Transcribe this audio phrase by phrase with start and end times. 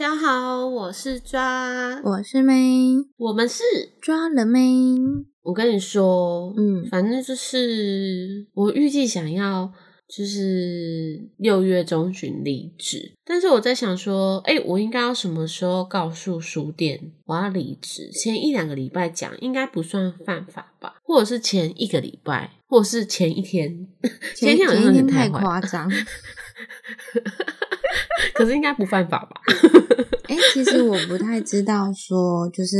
[0.00, 2.54] 家好，我是抓，我是妹，
[3.18, 3.62] 我们是
[4.00, 4.58] 抓了妹。
[5.42, 9.70] 我跟你说，嗯反正就是我预计想要
[10.08, 18.10] 就是六月中旬离职，但是我在想说，哎、我应该要什么时候告诉书店我要离职？
[18.10, 20.94] 前一两个礼拜讲应该不算犯法吧？
[21.04, 23.86] 或者是前一个礼拜，或者是前一天？
[24.34, 25.92] 前 前一天太坏，夸张。
[28.34, 29.40] 可是应该不犯法吧？
[30.28, 32.76] 哎、其实我不太知道说，就是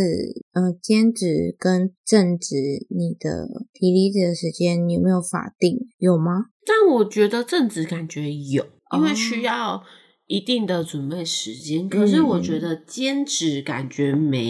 [0.52, 2.55] 呃，兼职跟正职，
[2.88, 5.88] 你的提离职的时间有没有法定？
[5.98, 6.47] 有吗？
[6.65, 8.65] 但我觉得正职感觉有，
[8.97, 9.83] 因为哦需要
[10.30, 11.89] 一定的准备时间。
[11.89, 14.41] 可是我觉得兼职感觉没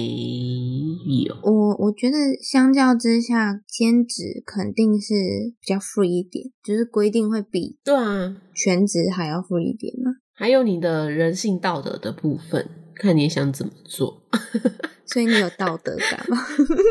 [1.24, 1.34] 有。
[1.42, 5.14] 我我觉得相较之下，兼职肯定是
[5.58, 10.12] 比较 free 一点，就是规定会比对啊，全职还要 free 一点嘛。
[10.34, 14.22] 还有你的人性道德的部分，看你想怎么做。
[15.06, 16.36] 所以你有道德感吗？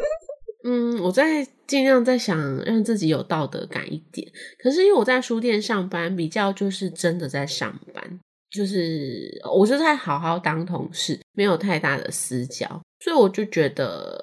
[0.65, 4.27] 嗯，我在尽量在想让自己有道德感一点。
[4.57, 8.19] 可是因为我在书店上班，比较就是真的在上班，
[8.51, 12.67] 就是我就在好好当同事，没有太大的私交，
[12.99, 14.17] 所以我就觉得，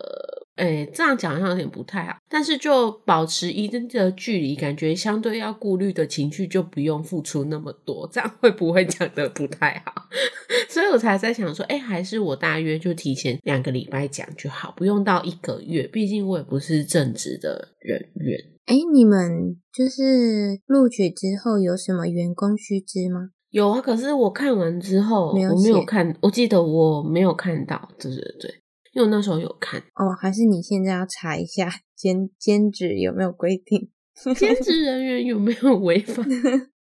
[0.57, 2.17] 哎、这样讲好像有点不太好。
[2.29, 9.93] 但是就保持一定的距离，感觉相对要顾虑的情绪就不用付出那么多，这样会不会讲的不太好？
[10.69, 18.39] 所以我才在想说，哎、还是我大约就提前两个礼拜讲就好，不用到一个月，毕竟我也不是正职的人员。
[18.67, 23.31] 哎、你们就是录取之后有什么员工须知吗？
[23.57, 28.51] 有啊，可是我看完之后，没有我没有看，我记得我没有看到，对对对，
[28.93, 29.81] 因为我那时候有看。
[29.95, 33.89] 哦，还是你现在要查一下 兼兼职有没有规定？
[34.37, 36.23] 兼职人员有没有违法？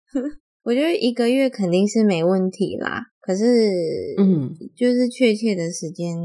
[0.63, 6.18] 我觉得一个月肯定是没问题啦，可是，嗯，就是确切的时间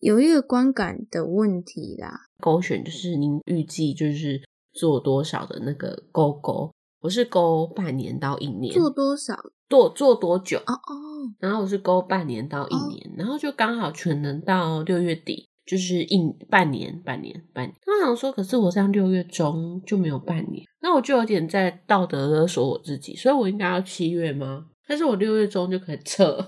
[0.00, 2.22] 有一个观感的问题啦。
[2.40, 4.42] 勾选就是您预计就是
[4.72, 6.72] 做多少的那个勾勾，
[7.06, 9.32] 我是勾半年到一年，做多少？
[9.68, 10.58] 做做多久？
[10.66, 16.18] 哦哦，然后我是勾半年到一年，然后就刚好全能到六月底，就是一
[16.50, 17.72] 半年、半年、半年。
[17.86, 24.66] 那我想说，可是我这样六月中就没有半年，那我就有点在道德勒索我自己，所以我应该要七月吗？
[24.88, 26.44] 但是我六月中就可以撤，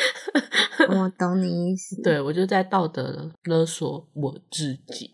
[0.88, 5.10] 我懂你意思。，对我就在道德勒索我自己。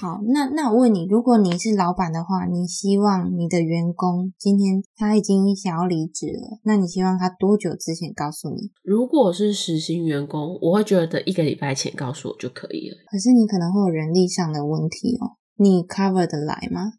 [0.00, 8.70] 好，那那我问你，如果你是老板的话，你希望你的员工今天他已经想要离职了，那你希望他多久之前告诉你？
[8.84, 12.96] 如果是实薪员工，我会觉得一个礼拜前告诉我就可以了。
[13.10, 16.92] 可是你可能会有人力上的问题哦，你 cover 得来吗？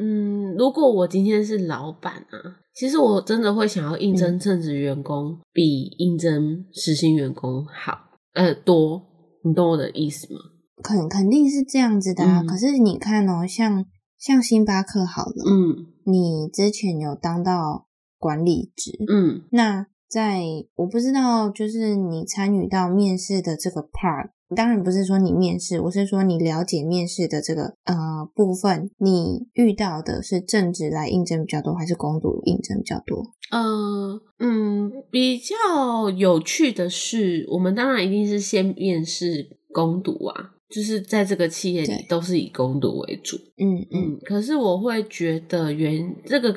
[0.00, 7.98] 嗯，如果我今天是老板啊，其实我真的会想要应嗯征正职员工比应征实薪员工好，
[8.32, 9.02] 呃，多。
[9.44, 10.40] 你懂我的意思吗？
[10.82, 12.42] 肯肯定是这样子的啊。
[12.42, 13.84] 嗯可是你看哦，像
[14.18, 17.86] 像星巴克好了，嗯你之前有当到
[18.18, 20.42] 管理职，嗯那在
[20.76, 33.32] 我不知道，就是你参与到面试的这个 part，当然不是说你面试，我是说你了解面试的这个呃部分，你遇到的是正职来应征比较多，还是攻读应征比较多？
[33.50, 43.36] 呃嗯，比较有趣的是，我们当然一定是先面试攻读啊，就是在这个企业里都是以攻读为主。
[43.56, 46.54] 嗯嗯嗯，可是我会觉得原这个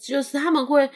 [0.00, 0.88] 就是他们会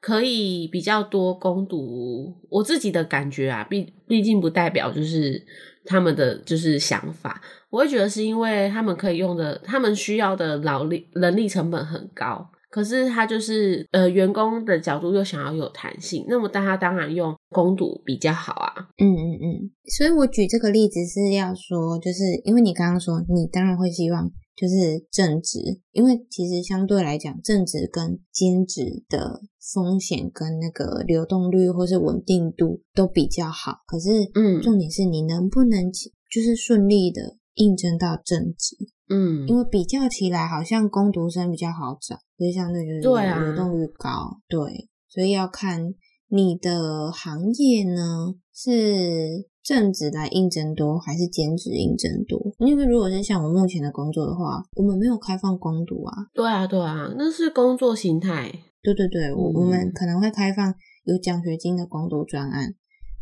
[0.00, 5.42] 可以比较多攻读我自己的感觉啊，毕毕竟不代表就是
[5.84, 12.50] 他们的就是想法，我会觉得是因为他们可以用的，他们需要的劳力人力成本很高。
[12.74, 18.88] 可是他就是呃，员工的角度又想要有弹性，那么大家当然用攻读比较好啊。
[18.98, 19.70] 嗯嗯嗯。
[19.96, 25.60] 所以我举这个例子是要说，就是因为你刚刚说，你当然会希望就是正职，
[25.92, 29.40] 因为其实相对来讲，正职跟兼职的
[29.72, 33.84] 风险跟那个流动率或是稳定度都比较好。
[33.86, 38.74] 可是，嗯重点是你能不能就是顺利的应征到正职，
[39.08, 45.94] 嗯，因为比较起来，好像工读生比较好找，所以相对就是流动率高，对，所以要看
[46.28, 52.40] 你的行业呢是正职来应征多还是兼职应征多？
[52.66, 58.52] 因为如果是像我目前的工作的话，我们没有开放攻读啊，对啊，对啊，那是工作形态。
[58.82, 60.74] 对对对，我、嗯我们可能会开放
[61.04, 62.74] 有奖学金的攻读专案，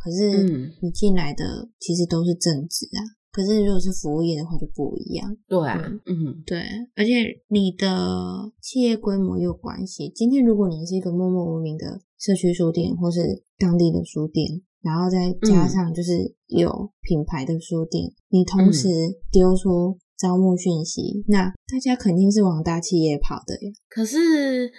[0.02, 3.02] 可是嗯你进来的其实都是正职啊。
[3.32, 6.62] 可是如果是服务业的话就不一样，对啊，嗯对，
[6.94, 10.12] 而且你的企业规模有关系。
[10.14, 18.88] 今天如果你是一个默默无名的社区书店或是当地的书店，然后再加上就是有品牌的书店，你同时
[19.30, 23.72] 丢出招募讯息，那大家肯定是往大企业跑的呀。
[23.88, 24.70] 可是，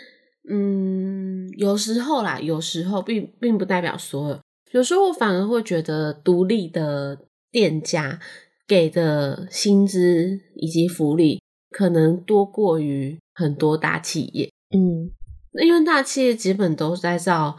[0.47, 4.39] 嗯，有时候啦，有时候并并不代表所有，
[4.73, 7.17] 有时候我反而会觉得独立的
[7.53, 8.19] 店家
[8.67, 11.39] 给的薪资以及福利
[11.69, 14.49] 可能多过于很多大企业。
[14.75, 15.11] 嗯，
[15.61, 17.55] 因为大企业基本都是在照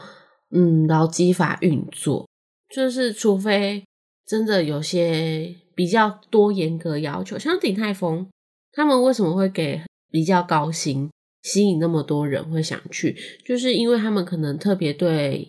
[0.50, 2.28] 嗯劳基法运作，
[2.74, 3.84] 就是除非
[4.26, 8.28] 真的有些比较多严格要求，像鼎泰丰，
[8.72, 9.80] 他们为什么会给
[10.10, 11.08] 比较高薪，
[11.42, 15.48] 吸引那么多人会想去，就是因为他们可能特别对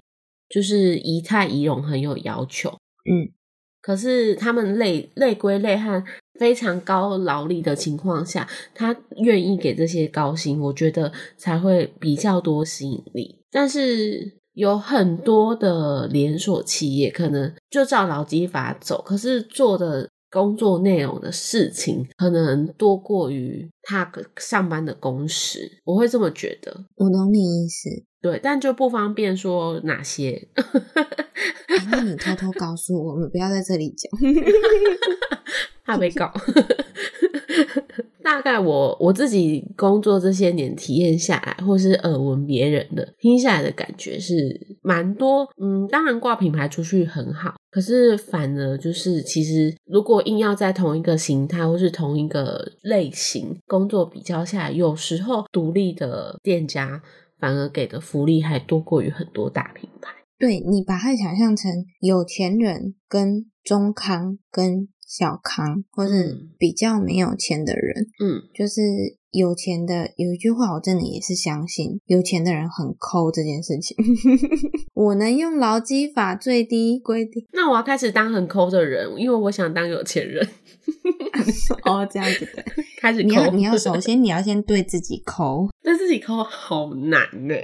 [0.49, 2.69] 就是仪态仪容很有要求，
[3.09, 3.33] 嗯，
[3.85, 6.03] 可是他们累累归累和
[6.39, 13.37] 非常高劳力的情况下，他愿意给这些高薪，我觉得才会比较多吸引力。
[13.51, 26.85] 但是有很多的连锁企业可能就照劳基法走，可是做的工作内容的事情可能多过于他上班的工时，我会这么觉得。
[26.95, 27.89] 我懂你意思，
[28.25, 30.47] 对，但就不方便说哪些。
[31.91, 34.11] 那你偷偷告诉我们，不要在这里讲。
[35.85, 36.33] 怕被告。
[38.23, 45.47] 大概我我自己工作这些年体验下来，或是耳闻别人的听下来的感觉是蛮多。
[45.61, 56.99] 嗯，当然挂品牌出去很好，可是反而就是其实如果硬要在同一个形态或是同一个类型工作比较下来，有时候独立的店家
[57.45, 60.09] 反而给的福利还多过于很多大品牌。
[60.39, 64.87] 对你把它想象成有钱人跟中康跟。
[65.07, 68.81] 小康，或是比较没有钱的人，嗯，就是
[69.29, 70.09] 有钱的。
[70.17, 73.95] 有一句话，我真的也是相信，有钱的人很抠这件事情。
[74.95, 80.45] 我能用劳基法最低规定，那我要开始当很抠的人，因为我想当有钱人。
[81.85, 82.65] 哦，这样子的，
[82.99, 87.55] 开始你要你要首先你要先对自己抠，对自己抠好难呢，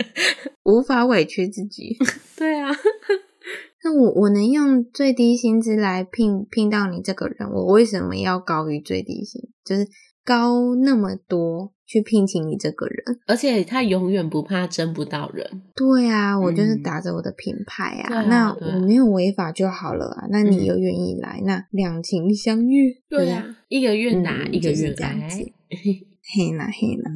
[0.64, 1.96] 无法委屈自己。
[2.36, 2.70] 对啊。
[3.84, 9.40] 那我我能用最低薪资来聘聘到你这个人，我为什么要高于最低薪？
[9.64, 9.86] 就是
[10.24, 15.62] 高那么多去聘请你这个人，而且他永远不怕争不到人。
[15.76, 20.26] 对啊，我就是打着我的品牌啊，那我没有违法就好了啊。
[20.30, 22.90] 那你又愿意来，那两情相悦。
[23.08, 25.28] 对啊，一个愿打，一个愿挨。
[26.30, 27.10] 嘿啦嘿啦，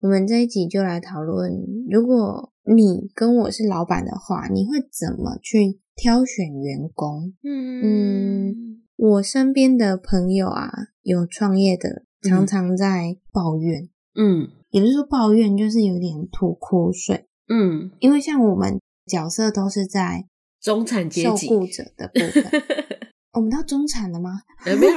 [0.00, 1.50] 我们这一集就来讨论，
[1.90, 5.80] 如果你跟我是老板的话，你会怎么去？
[6.00, 8.54] 挑选员工，嗯，
[8.94, 10.70] 我身边的朋友啊，
[11.02, 20.28] 有创业的，常常在抱怨，嗯，也不是说抱怨，就是有点吐苦水，嗯，因为像我们角色都是在
[20.60, 22.62] 中产阶级受雇者的部分，
[23.34, 24.42] 我们到中产了吗？
[24.64, 24.92] 没有，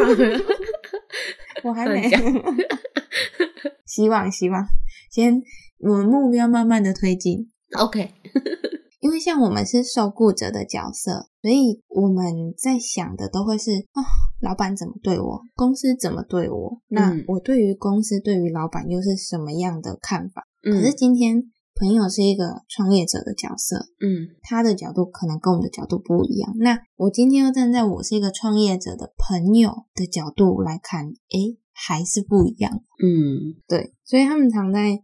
[1.68, 2.07] 我还没，
[3.88, 4.63] 希望希望，
[5.11, 5.41] 先
[5.79, 8.11] 我们目标慢慢的推进，OK。
[9.01, 14.01] 因为像我们是受雇者的角色，所以我们在想的都会是哦，
[14.41, 20.47] 老板怎么对我，公司怎么对我，那我对于公司、对于老板又是什么样的看法？
[20.62, 26.53] 可是今天朋友是一个创业者的角色，嗯，他的角度可能跟我们的角度不一样。
[26.59, 32.71] 那我今天又站在我是一个创业者的朋友的角度来看，诶，还是不一样。
[33.03, 35.01] 嗯，对，所以他们常在。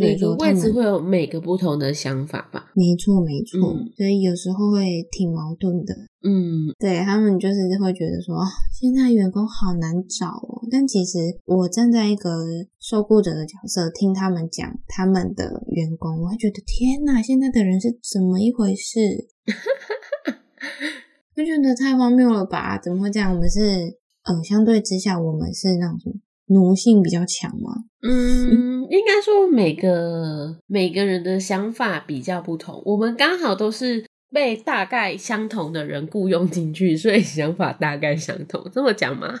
[0.00, 2.70] 每个位置会有每个不同的想法吧？
[2.76, 3.58] 没错，没错，
[3.96, 5.92] 所以有时候会挺矛盾的。
[6.22, 8.38] 嗯，对他们就是会觉得说，
[8.72, 10.62] 现在员工好难找哦。
[10.70, 12.30] 但其实我站在一个
[12.78, 19.26] 受雇者的角色，听他们讲他们的员工，我会觉得天哪，现在的人是怎么一回事？
[21.34, 22.78] 就觉得太荒谬了吧？
[22.78, 23.34] 怎么会这样？
[23.34, 23.97] 我们是
[24.28, 26.20] 呃，相对之下，我们是那种？
[26.50, 27.72] 奴性比较强吗？
[28.00, 32.82] 嗯，应该说每个每个人的想法比较不同。
[32.86, 38.64] 我们刚好都是被大概相同的人雇佣进去，所以想法大概相同。
[38.72, 39.38] 这么讲吗？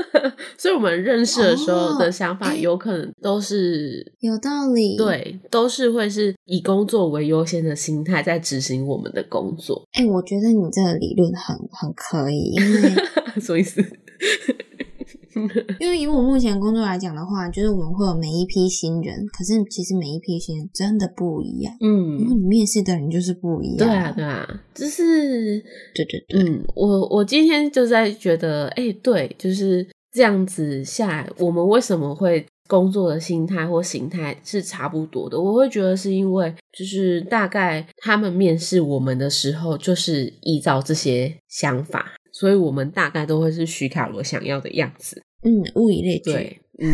[0.56, 4.96] 所以我们认识的时候的想法有可能都是有道理。
[4.96, 9.86] 对，都是会是以工作为优先的心态在执行我们的工作。
[9.92, 12.90] 哎，我觉得你这个理论很很可以，因为
[13.38, 13.84] 什么意思？
[15.78, 25.60] 因为以我目前工作来讲的话，就是我们会有每一批新人，可是其实每一批新人真的不一样，嗯，因为你面试的人就是不一样，对啊，对啊，就是
[25.94, 35.40] 对对对，嗯，我我今天就在觉得，哎，对，就是这样子下来，我们为什么会工作的心态或形态是差不多的。
[35.40, 45.22] 我会觉得是因为，就是大概他们面试我们的时候，就是依照这些想法，所以我们大概都会是徐卡罗想要的样子。
[45.42, 46.88] 嗯，物以类聚，对，嗯，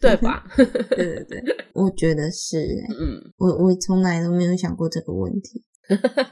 [0.00, 0.44] 对吧？
[0.56, 0.66] 对
[0.96, 1.42] 对对，
[1.72, 2.86] 我觉得是、欸。
[2.90, 5.64] 嗯，我我从来都没有想过这个问题。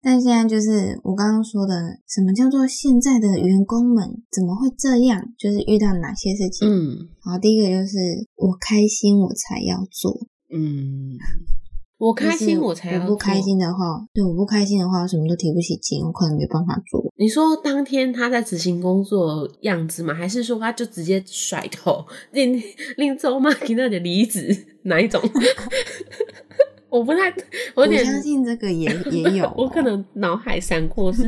[0.00, 1.74] 但现在就是我刚刚说的，
[2.08, 5.22] 什么叫做现在的员工们怎么会这样？
[5.36, 6.66] 就是遇到哪些事情？
[6.66, 7.98] 嗯然后第一个就是
[8.36, 11.18] 我开心我才要做，嗯，
[11.98, 13.40] 我开心我才要我不开。
[13.40, 17.12] 心的话，对我不开心的话，我什么都提不起劲，我可能没办法做。
[17.16, 20.14] 你说当天他在执行工作的样子吗？
[20.14, 22.62] 还是说他就直接甩头，令
[22.96, 25.20] 令周妈给那的离职哪一种？
[26.88, 27.28] 我不太，
[27.74, 31.22] 我有我点相信这个也也有哦、我可能脑海闪过是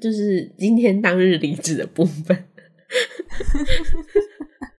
[0.00, 2.44] 就是今天当日离职的部分。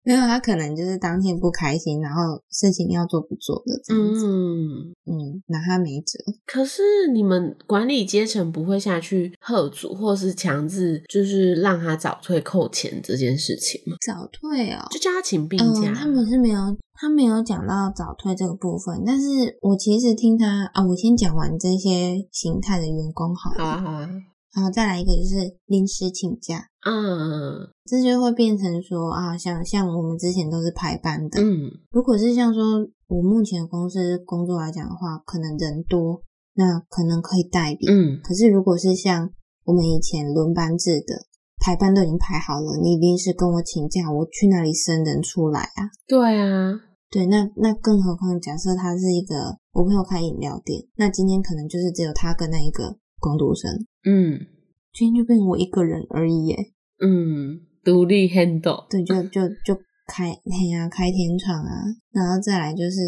[0.07, 4.25] 没有，他可能就是当天不开心，然后事情要做不做的这样子。
[4.25, 6.17] 嗯，嗯，拿他没辙。
[6.47, 13.97] 可是你们管理阶层不会下去喝阻，或是强制就是让他早退扣钱这件事情吗？
[14.07, 15.91] 早退哦，就叫他请病假。
[15.91, 19.03] 嗯，他们是没有，他没有讲到早退这个部分。
[19.05, 24.11] 但是我其实听他啊，我先讲完这些形态的员工好了，好啊好啊，
[24.57, 25.37] 然后再来一个就是
[25.67, 32.63] 临时请假，嗯这就会变成说啊，像像我们之前都是排班的，嗯如果是像说
[33.07, 36.23] 我目前的公司工作来讲的话，可能人多，
[36.55, 37.87] 那可能可以代理。
[37.87, 39.31] 嗯可是如果是像
[39.67, 41.27] 我们以前轮班制的，
[41.59, 45.93] 排班都已经排好了，你临时跟我请假，我去哪里生人出来啊？
[46.09, 53.71] 对啊，对，那那更何况假设他是一个我朋友开饮料店，那今天可能就是只有他跟那一个工读生，
[54.09, 54.47] 嗯
[54.95, 56.57] 今天就变成我一个人而已耶。
[57.01, 58.89] 嗯，独立 handle。
[58.89, 59.75] 对，就就就
[60.07, 63.01] 开嘿啊、开天窗啊，然后再来就是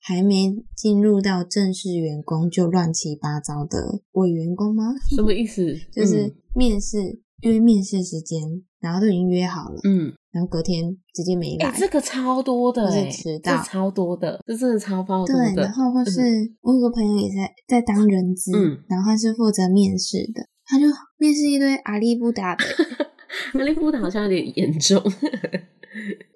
[0.00, 4.84] 还没进入到正式员工就乱七八糟的伪员工吗？
[5.14, 5.76] 什么意思？
[5.92, 8.40] 就是面试约面试时间，
[8.80, 11.78] 然后都已经约好了，嗯，然后隔天直接没哎、来。
[11.78, 15.72] 这个超多的迟到超多的，这真的超爆多对，的然。
[15.72, 16.20] 后或是
[16.62, 20.86] 我有个朋友也在在当人资，嗯然后他是负责面试的，他就
[21.18, 22.64] 面试一堆阿里不达的，
[23.58, 25.02] 阿利布达好像有点严重。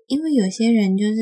[0.06, 1.14] 因为有些人就是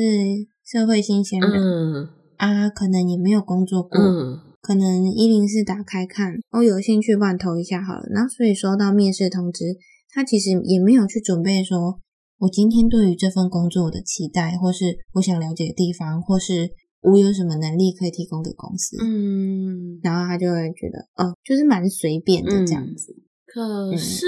[0.65, 9.65] 社会新鲜人、嗯啊，可能也没有工作过，嗯可能一零四打开看，哦，有兴趣投一下好了，然后所以收到面试通知，
[10.11, 11.99] 他其实也没有去准备说，
[12.37, 16.69] 我今天对于这份工作的期待，或是我想了解的地方，或是
[17.01, 23.15] 我有什么能力可以提供给公司，嗯，然后他就会觉得，哦，就是蛮随便的这样子。
[23.51, 24.27] 可是，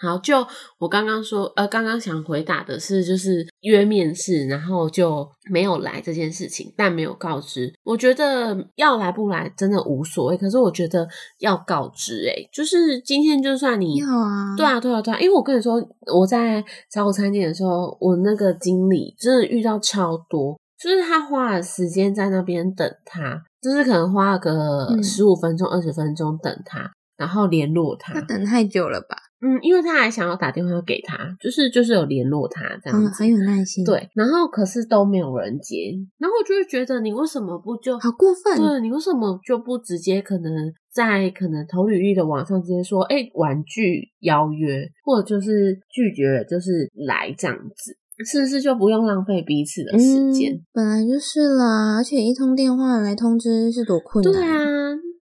[0.00, 0.44] 好，就
[0.78, 7.72] 我刚刚说，呃，刚刚想回答的是，就是约面试，然后就没有来这件事情，但没有告知。
[7.84, 11.06] 我觉得要来不来真的无所谓，可是我觉得
[11.38, 15.74] 要告知、欸，就是今天就算你要啊，对啊，对啊，对啊，因为我跟你说，
[16.12, 25.00] 我在早午餐店的时候，我那个经理真的遇到超多，就是他花了时间在那边等他，就是可能花了个嗯。
[25.02, 26.90] 十五分钟、二十分钟等他，
[27.20, 28.14] 然后联络他。
[28.14, 29.16] 他等太久了吧？
[29.42, 33.22] 嗯，因为他还想要打电话给他，就是就是有联络他这样嗯，子。
[33.22, 38.56] 很有耐心，，对，然后可是都没有人接，然后我就会觉得你为什么不就好过分。
[38.58, 40.52] 对你为什么就不直接可能
[40.92, 47.96] 在可能投履历的网上直接说，哎、婉拒邀约，或者就是拒绝，就是来这样子，
[48.30, 50.52] 是不是就不用浪费彼此的时间？
[50.52, 54.32] 嗯，本来就是啦，而且一通电话来通知是多困难。
[54.34, 54.58] 对啊，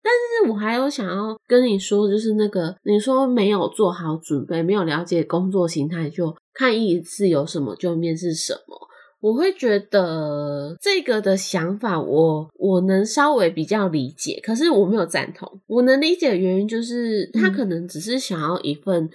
[0.09, 8.89] 但是我还有想要跟你说，就是那个你说没有做好准备，没有了解工作形态，就看一次有什么就面试什么。
[9.21, 15.61] 我会觉得这个的想法我，我能稍微比较理解，可是我没有赞同。
[15.67, 19.11] 我能理解的原因就是，他嗯可能只是想要一份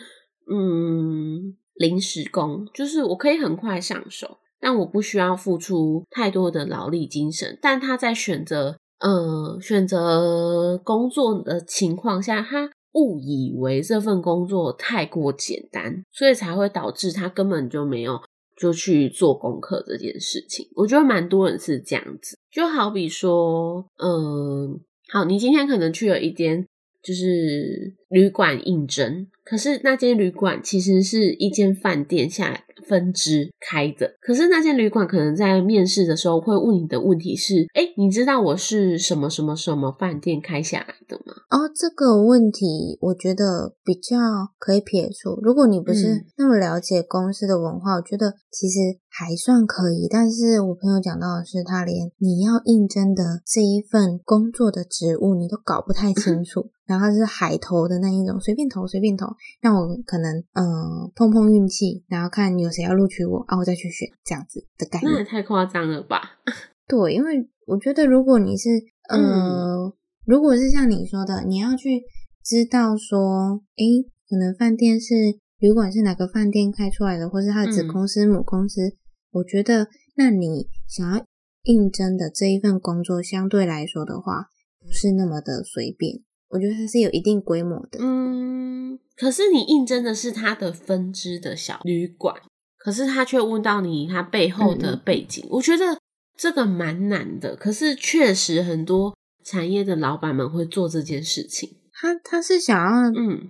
[0.51, 7.57] 嗯临时工，就是我可以很快上手，但我不需要付出太多的劳力精神。
[7.61, 18.21] 但他在选择嗯选择工作的情况下，他误以为这份工作太过简单，所以才会导致他根本就没有
[18.55, 20.67] 就去做功课这件事情。
[20.75, 24.79] 我觉得蛮多人是这样子，就好比说，嗯，
[25.09, 26.65] 好，你今天可能去了一间
[27.03, 41.33] 就是旅馆应征，可是那间旅馆其实是一间饭店下分支开的，可是那间旅馆可能在面试的时候会问你的问题是：哎，你知道我是什么什么什么饭店开下来的吗？
[41.49, 44.17] 哦，这个问题我觉得比较
[44.57, 45.39] 可以撇除。
[45.41, 48.79] 如果你不是嗯那么了解公司的文化，我觉得其实
[49.15, 59.27] 还算可以，但是我朋友讲到的是，他连你要应征的这一份工作的职务你都搞不太清 楚，然后是海投的那一种，随便投随便投，
[59.61, 65.13] 让我可能嗯碰碰运气，然后看有谁要录取我啊，我再去选这样子的概念。
[65.13, 66.19] 那也太夸张了吧？
[66.89, 68.69] 对，因为我觉得如果你是
[69.09, 69.93] 呃，
[70.25, 72.01] 如果是像你说的，你要去
[72.43, 75.13] 知道说，诶，可能饭店是
[75.59, 78.81] 旅馆是哪个饭店开出来的，或是他的子公司、母公司，
[79.33, 81.25] 我觉得那你想要
[81.63, 84.49] 应征的这一份工作，相对来说的话，
[84.79, 86.21] 不是那么的随便。
[86.49, 87.97] 我觉得它是有一定规模的。
[87.99, 92.35] 嗯，可是你应征的是它的分支的小旅馆，
[92.77, 95.97] 可是他却问到你他背后的背景，我觉得
[96.37, 97.55] 这个蛮难的。
[97.55, 101.77] 可是确实很多产业的老板们会做这件事情。
[101.91, 103.49] 他他是想要嗯。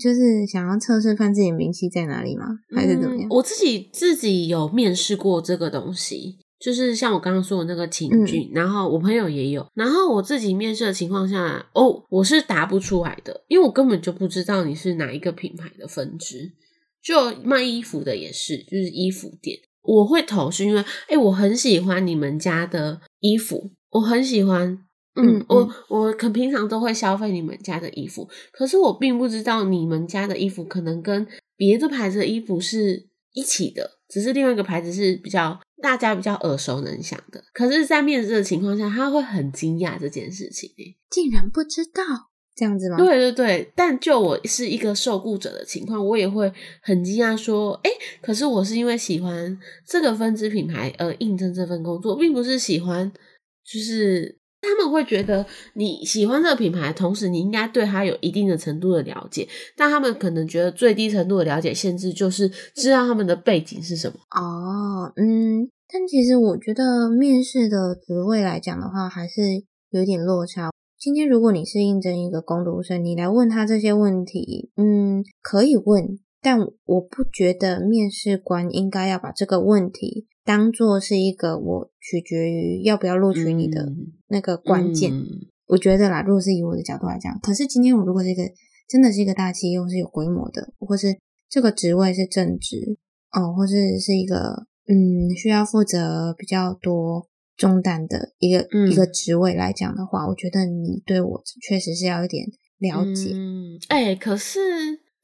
[0.00, 2.46] 就是想要测试看自己名气在哪里吗？
[2.74, 3.26] 还是怎么样？
[3.30, 16.52] 我自己自己有面试过这个东西，就是像我刚刚说的那个情境，然后我朋友也有，然后我自己面试的情况下，哦，我是答不出来的，因为我根本就不知道你是哪一个品牌的分支。
[17.00, 24.78] 就卖衣服的也是，就是衣服店，我会投是因为，哎，我很喜欢你们家的衣服，我很喜欢。
[25.20, 37.42] 嗯，我我可平常都会消费你们家的衣服，可是我并不知道你们家的衣服可能跟别的牌子的衣服是一起的，只是另外一个牌子是比较大家比较耳熟能详的。
[37.52, 40.70] 可是，在面试的情况下，他会很惊讶这件事情，
[41.10, 42.02] 竟然不知道
[42.54, 42.96] 这样子吗？
[42.96, 47.90] 对对对，但就我是一个受雇者的情况，我也会很惊讶说，哎，
[48.22, 53.12] 可是我是因为喜欢这个分支品牌而应征这份工作，并不是喜欢
[53.64, 54.37] 就是。
[54.60, 64.18] 他们会觉得你喜欢这个品牌，同时你应该对它有一定的程度的了解，但他们可能觉得最低程度的了解限制就是知道他们的背景是什么。
[64.30, 70.70] 哦，嗯，但其实我觉得面试的职位来讲的话，还是有点落差。
[70.98, 76.18] 今天如果你是应征一个工读生，你来问他这些问题，嗯，可以问。
[76.48, 83.92] 但我不觉得面试官应该要把这个问题当做是一个我取决于要不要录取你的
[84.28, 85.12] 那个关键。
[85.66, 88.44] 我觉得啦，如果是以我的角度来讲，可是今天我如果是一个
[88.88, 91.18] 真的是一个大企业，或是有规模的，或是
[91.50, 92.96] 这个职位是正职
[93.30, 102.46] 哦，或是是一个嗯需要负责比较多中担的一个一个职位来讲的话，我觉得你对我确实是要一点
[102.78, 103.32] 了解。
[103.34, 104.60] 嗯，哎，可是。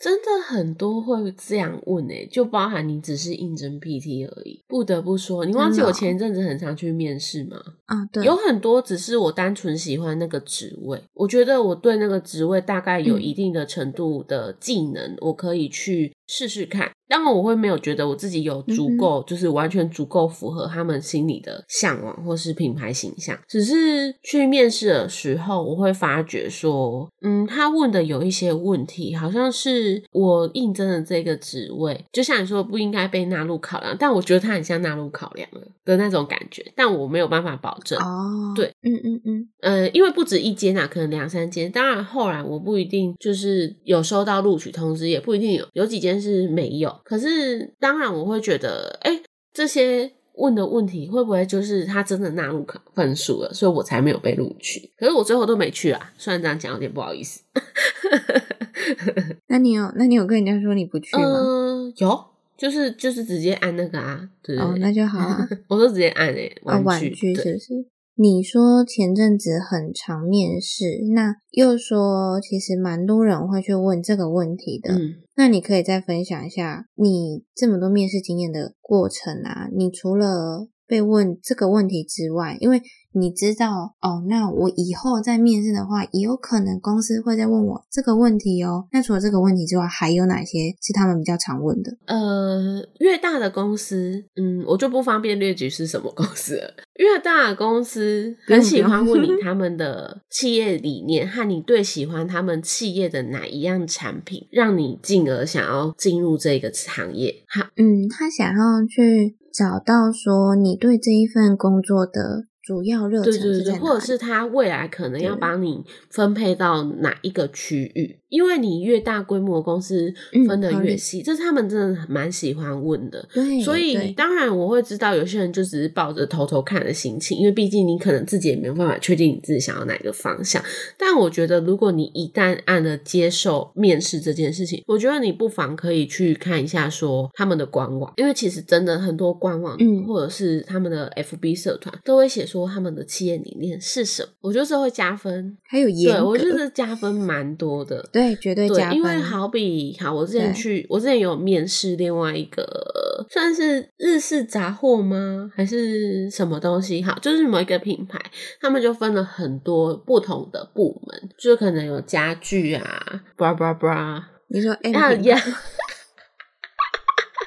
[0.05, 4.62] 真的很多会这样问诶，就包含你只是应征 PT 而已。
[4.69, 7.57] 不得不说，你忘记我前一阵子很常去面试吗？
[7.87, 16.91] 啊，对，有很多只是我单纯喜欢那个职位，我觉得我对那个职位大概有一定的程度的技能，我可以去试试看。
[17.07, 23.39] 当然，我会没有觉得我自己有足够，就是完全足够符合他们心里的向往或是品牌形象。
[23.47, 37.99] 只是去面试的时候，我会发觉说，嗯，他问的有一些问题，好像是我应征的这个职位，就像你说不应该被纳入考量，但我觉得他很像纳入考量了的那种感觉，但我没有办法保证。
[37.99, 41.71] 哦，对，嗯嗯嗯，呃，因为不止一间啊，可能两三间。
[41.71, 46.94] 当然，后来我不一定就是有收到录取通知，也不一定有，有几间是没有。
[47.05, 49.20] 可是，当然我会觉得，哎，
[49.53, 54.90] 这些问的问题会不会就是他真的纳入考分数了，所以我才没有被录取？
[54.96, 57.40] 可是我最后都没去啊，虽然这样讲有点不好意思。
[59.48, 61.22] 那你有，那你有跟人家说你不去吗？
[61.22, 62.24] 嗯，有，
[62.57, 67.87] 就是就是直接按那个啊，对对哦，那就好啊， 我都直接按诶，婉拒是不是？
[68.16, 74.94] 你说前阵子很常面试，那又说其实蛮多人会去问这个问题的。
[74.94, 79.68] 嗯，那你可以再分享一下你这么多面试经验的过程啊？
[79.77, 82.81] 你除了被问这个问题之外，因为
[83.14, 88.87] 你知道哦，那我以后在面试的话，也有可能公司会再问我这个问题哦。
[88.92, 91.96] 那除了这个问题之外，还有哪些是他们比较常问的？
[92.07, 96.74] 呃，越大的公司，嗯，我就不方便列举是什么公司了。
[96.96, 107.44] 越大的公司很喜欢问你 他们的企业理念和你最喜欢他们企业的哪一样产品，让你进而想要进入这个行业。
[107.48, 112.46] 好，嗯，他想要去找到说你对这一份工作的。
[112.64, 118.18] 主要热对对对，或者是他未来可能要帮你分配到哪一个区域？
[118.35, 123.25] 因为你越大规模的公司嗯分的越细，这是他们真的蛮喜欢问的。
[123.33, 130.61] 对，所以对当然我会知道有些人就只是抱着偷偷看的心情，因为毕竟你可能自己也没有办法确定你自己想要哪个方向。
[130.99, 145.57] 但我觉得，如果你一旦按了接受面试这件事情，我觉得你不妨可以去看一下说他们的官网，因为其实真的很多官网，嗯或者是他们的 FB 社团都会写说他们的企业理念是什么，我觉得这会加分。
[145.62, 148.09] 还有严格，对我觉得加分蛮多的。
[148.12, 155.51] 对绝对加对，分，因为好比好，我之前去，我之前有面试另外一个算是日式杂货吗？
[155.57, 157.03] 还是什么东西？
[157.03, 158.21] 好，就是某一个品牌，
[158.61, 164.93] 他们就分了很多不同的部门，就可能有家具啊，bra bra bra，你说品
[165.25, 165.43] 呀。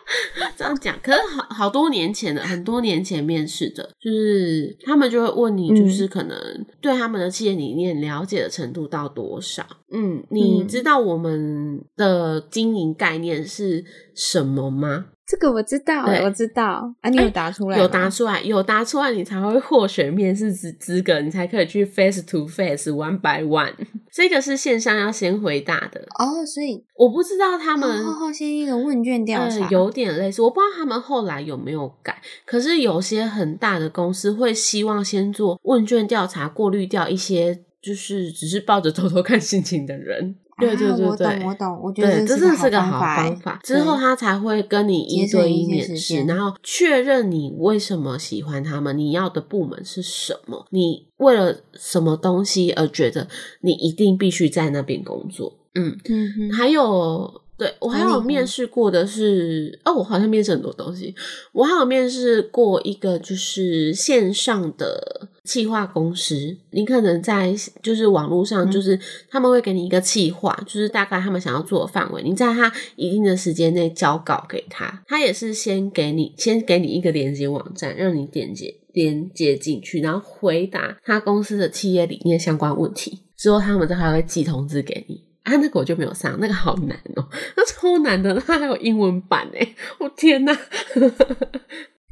[0.58, 6.38] 这样讲，可是好好多年前的，很多年前面试的，就是他们就会问你，嗯就是可能
[6.82, 9.65] 对他们的企业理念了解的程度到多少？
[9.91, 13.84] 嗯，你嗯知道我们的经营概念是
[14.15, 15.08] 什么吗？
[15.28, 17.84] 这个我知道，我知道啊，你有哎答出来吗？
[17.84, 23.74] 有答出来，有答出来，你才会获选面试资资格，你才可以去 face to face one by one。
[24.10, 32.22] 这个是线上要先回答的，哦，所以我不知道他们后后先一个问卷调查，呃，有点类似，我不知道他们后来有没有改。
[32.46, 40.38] 可是有些很大的公司会希望先做问卷调查，过滤掉一些就是只是抱着偷偷看心情的人。
[40.60, 43.60] 对对啊我对对，懂我懂，我觉得对，这是个好方法。
[43.63, 53.28] 之后他才会跟你一对一面试，然后确认你为什么喜欢他们，你要的部门是什么，你为了什么东西而觉得
[53.62, 55.54] 你一定必须在那边工作。
[55.76, 61.15] 嗯，嗯，还有，对我还有面试过的是，哦，我好像面试很多东西。
[61.52, 85.27] 我还有面试过一个就是线上的企划公司，你可能在就是网络上，嗯就是他们会给你一个企划，就是大概他们想要做的范围，你在他一定的时间内交稿给他，他也是先给你先给你一个连接网站，让你点接连接进去，然后回答他公司的企业理念相关问题，之后他们都还会寄通知给你。
[85.47, 90.51] 啊，那个我就没有上，那个好难哦、那超难的，它还有英文版哎，我天哪！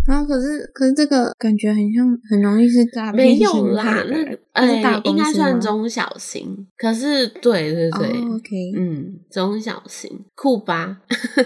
[0.08, 11.02] 啊，可是可是这个感觉很像，很容易是诈骗没有啦那个它是大哎，应该算中小型，可是对对对，哦，OK，嗯，中小型酷吧，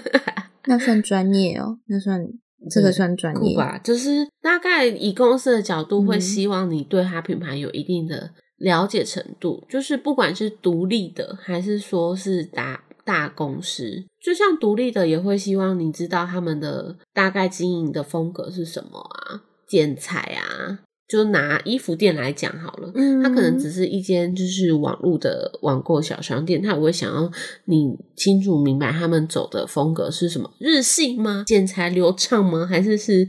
[0.67, 2.23] 那算专业哦，那算
[2.69, 20.79] 这个算专业，吧，就是大概以公司的角度会嗯希望你对它品牌有一定的了解程度，就是不管是独立的还是说是大大公司，就像独立的也会希望你知道他们的大概经营的风格是什么啊，剪裁啊。
[21.09, 27.31] 就拿衣服店来讲好了，嗯它可能只是一间就是网络的网购小商店，它也会想要
[27.65, 31.43] 你清楚明白他们走的风格是什么，日系吗？
[31.47, 32.63] 剪裁流畅吗？
[32.63, 33.27] 还是是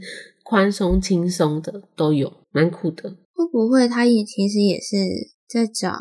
[0.51, 3.09] 宽松轻松的都有，蛮酷的。
[3.33, 4.97] 会不会他也其实也是
[5.47, 5.93] 在找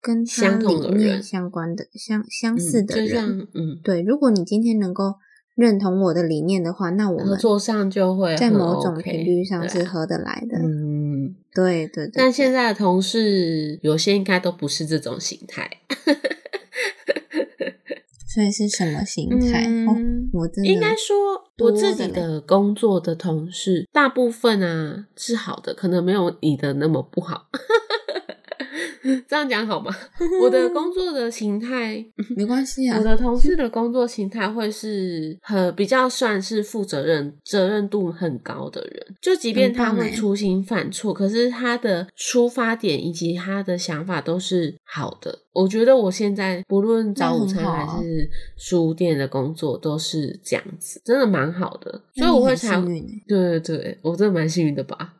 [0.00, 3.48] 跟他相同理念相关的、相相似的嗯、就像人？
[3.52, 5.16] 嗯，对，如果你今天能够
[5.54, 10.56] 认同我的理念的话，那我们合作上就会在某种频率上是合得来的。
[10.56, 12.12] 嗯，对对对。
[12.14, 15.68] 但现在的同事有些应该都不是这种形态。
[18.38, 19.66] 所以是什么心态？
[20.32, 21.16] 我真的应该说，
[21.58, 27.48] 我自己的的工作的同事，大部分啊是好的，可能没有你的那么不好。
[29.28, 29.94] 这样讲好吗？
[30.42, 32.04] 我的工作的形态，
[32.36, 33.04] 没关系啊我。
[33.04, 39.06] 的同事的工作形态会是很比较算是负责任、责任度很高的人。
[39.20, 45.38] 就即便他会粗心犯错，可是他的出发点以及他的想法都是好的。
[45.52, 52.00] 我觉得我现在不论早午餐还是书店的工作都是这样子，真的蛮好的。
[52.14, 52.80] 所以我会才
[53.26, 55.14] 对对对，我真的蛮幸运的吧。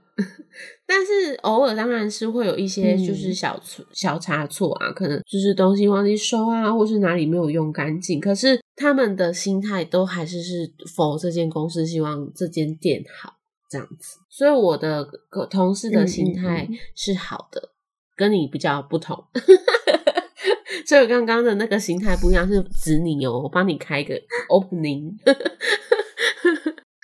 [0.90, 8.18] 但是偶尔当然是会有一些就是嗯小错、小差错啊，可能就是东西忘记收啊，或是哪里没有用干净。
[8.18, 13.35] 可是他们的心态都还是是否这间公司希望这间店好
[13.68, 14.16] 这样子。
[14.31, 15.07] 所以我的
[15.51, 17.70] 同事的心态是好的，
[18.16, 19.22] 跟你比较不同。
[20.87, 24.14] 所以我刚刚的那个心态不一样，是指你哦，我帮你开个
[24.48, 25.12] opening。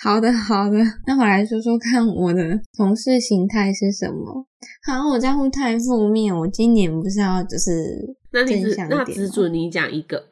[0.04, 0.76] 好的，好的。
[1.06, 4.46] 那我来说说看，我的同事形态是什么？
[4.86, 6.36] 好，我这样会太负面。
[6.36, 10.28] 我今年不是要就是那你只正向一点吗那 只准你讲一个，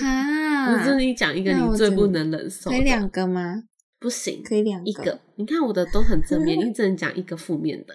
[0.00, 2.70] 哈，只准你讲一个你最不能忍受。
[2.70, 3.64] 可以两个吗？
[3.98, 5.18] 不行，可以两一个。
[5.34, 7.94] 你看我的都很正面，你 只能讲一个负面的。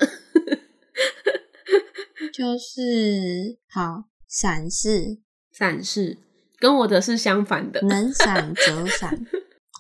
[2.34, 5.20] 就是好闪视，
[5.54, 6.18] 闪示，
[6.60, 7.82] 跟我的是相反的。
[7.84, 9.18] 能闪则闪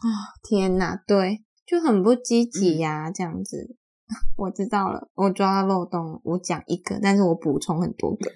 [0.02, 0.34] 啊！
[0.44, 3.76] 天哪，对，就很不积极呀，这样子。
[4.38, 6.22] 我知道了，我抓到漏洞了。
[6.24, 8.32] 我讲一个，但是我补充很多个。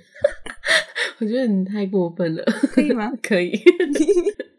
[1.22, 2.44] 我觉得你太过分了，
[2.74, 3.12] 可以吗？
[3.24, 3.52] 可以。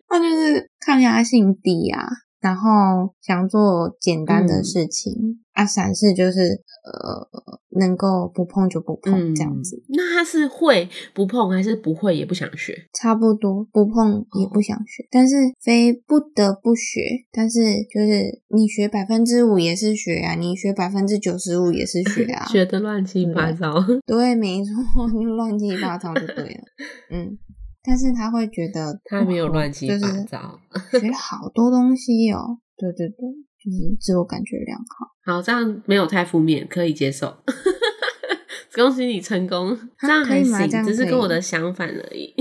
[0.09, 2.07] 那就是抗压性低啊。
[2.43, 6.41] 然后想做简单的事情啊，闪是就是
[6.85, 7.29] 呃，
[7.79, 9.81] 能够不碰就不碰这样子。
[9.91, 12.77] 那他是会不碰，还是不会也不想学？
[12.93, 17.01] 差不多不碰也不想学，但是非不得不学。
[17.31, 23.73] 但是就是你学百分之五也是学啊，你学百分之九十五也是学啊， 学的乱七八糟。
[24.05, 26.61] 对，没错， 乱七八糟就对了。
[27.11, 27.39] 嗯。
[27.85, 29.97] 但是他会觉得他没有乱七八
[30.29, 32.59] 糟，学了好多东西哦。
[32.77, 33.17] 对对对，
[33.59, 35.07] 就是自我感觉良好。
[35.25, 37.37] 好，这样没有太负面，可以接受。
[38.75, 42.35] 恭喜你成功，这样还行，只是跟我的相反而已。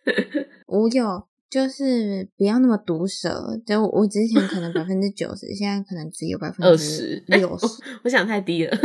[0.66, 3.60] 我有，就是不要那么毒舌。
[3.64, 7.66] 就我之前可能百分之九十，现在可能只有百分之二十六十。
[8.02, 8.76] 我想太低了。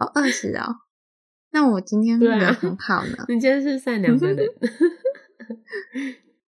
[0.00, 0.66] 哦，二十啊。
[1.50, 3.24] 那我今天人很好呢。
[3.28, 4.46] 你今天是善良的人。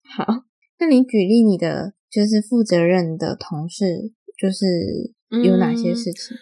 [0.02, 0.44] 好，
[0.78, 6.36] 那你举例你的就是负责任的同事，就是有哪些事情？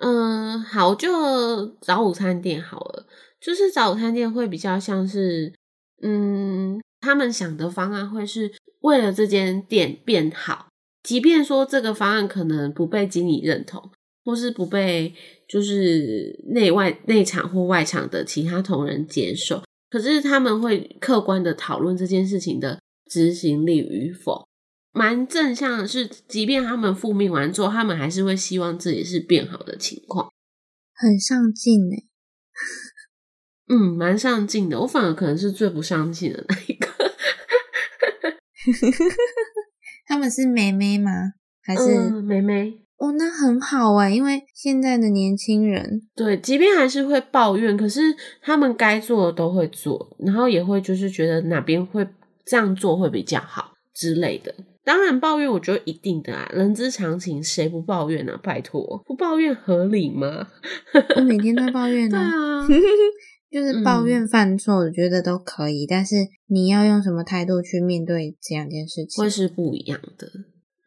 [0.00, 3.06] 嗯，好，就早午餐店好了。
[3.40, 5.52] 就是早午餐店会比较像是，
[6.02, 8.50] 嗯，他们想的方案会是
[8.80, 10.68] 为了这间店变好，
[11.02, 13.90] 即便说这个方案可能不被经理认同。
[14.24, 15.14] 或是不被
[15.48, 22.80] 就是内外内场或外场的其他同仁接受，可是他们会客观的讨论这件事情的
[23.10, 24.46] 执行力与否，
[24.92, 30.32] 蛮正向的是，即便他们复命完之后，他们还是会希望自己是变好的情况，
[30.94, 31.96] 很上进呢。
[33.68, 36.88] 嗯，蛮上进的，我反而可能是最不上进的那一个。
[40.06, 41.10] 他们是妹妹吗？
[41.62, 42.81] 还是妹妹？
[43.02, 48.00] 哦，那很好哎，因为现在的年轻人，对，即便还是会抱怨，可是
[48.40, 52.06] 他们该做的都会做，然后也会就是觉得哪边会
[52.46, 54.54] 这样做会比较好之类的。
[54.84, 58.38] 当然，抱怨我觉得一定的啊，人之常情，谁不抱怨呢？
[58.40, 60.46] 拜托，不抱怨合理吗？
[61.16, 62.64] 我每天都抱怨啊，
[63.50, 66.14] 就是抱怨犯错，我觉得都可以，但是
[66.46, 70.28] 你要用什么态度去面对这两件事情，会是不一样的。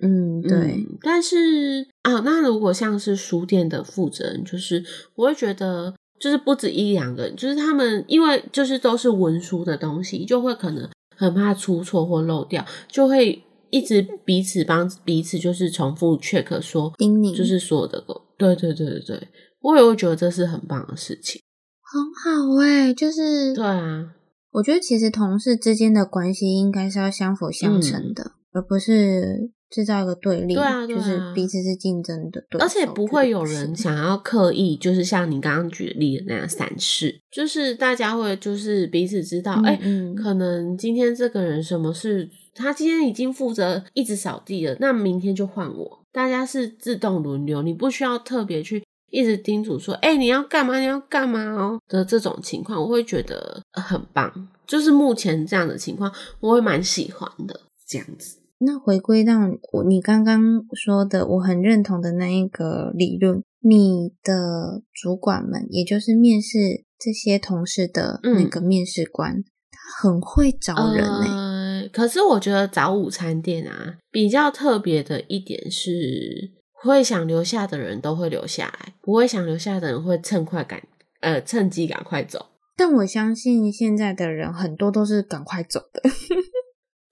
[0.01, 0.85] 嗯，对。
[1.01, 4.83] 但是啊，那如果像是书店的负责人，就是
[5.15, 18.21] 我会觉得，就是不止一两个人，就是他们，因为就是都是文书的东西，就会可能很怕出错或漏掉，就会一直彼此帮彼此，就是重复 check 说叮咛，就是所有的狗。
[18.37, 19.27] 对对对对对，
[19.61, 21.41] 我也会觉得这是很棒的事情，
[21.81, 24.11] 很好哎，就是对啊，
[24.51, 29.51] 我觉得其实同事之间的关系应该是要相辅相成的，而不是。
[29.69, 33.75] 制造一个对立，对啊，就是彼此是竞争的对而且不会有人。
[33.75, 39.79] 想要刻意，就是像你刚刚举例的那样散示，就是大家会就是彼此知道，哎，
[40.15, 58.37] 可能今天这个人什么事，他今天已经负责一直扫地了，那明天就换我，大家是自动轮流，你不需要特别去一直叮嘱说，哎，你要干嘛，你要干嘛哦的这种情况，我会觉得很棒，就是目前这样的情况，我会蛮喜欢的，这样子。
[58.59, 59.39] 那回归到
[59.73, 71.89] 我你刚刚说的，我很认同的那一个理论，你的主管们，也就是面试这些同事的那个面试官，他很会找人呢。
[71.91, 80.81] 可是我觉得找午餐店啊，比较特别的一点是，会想留下的人都会留下来，不会想留下的人会趁快赶
[81.19, 82.45] 呃趁机赶快走。
[82.77, 86.01] 但我相信现在的人很多都是赶快走的。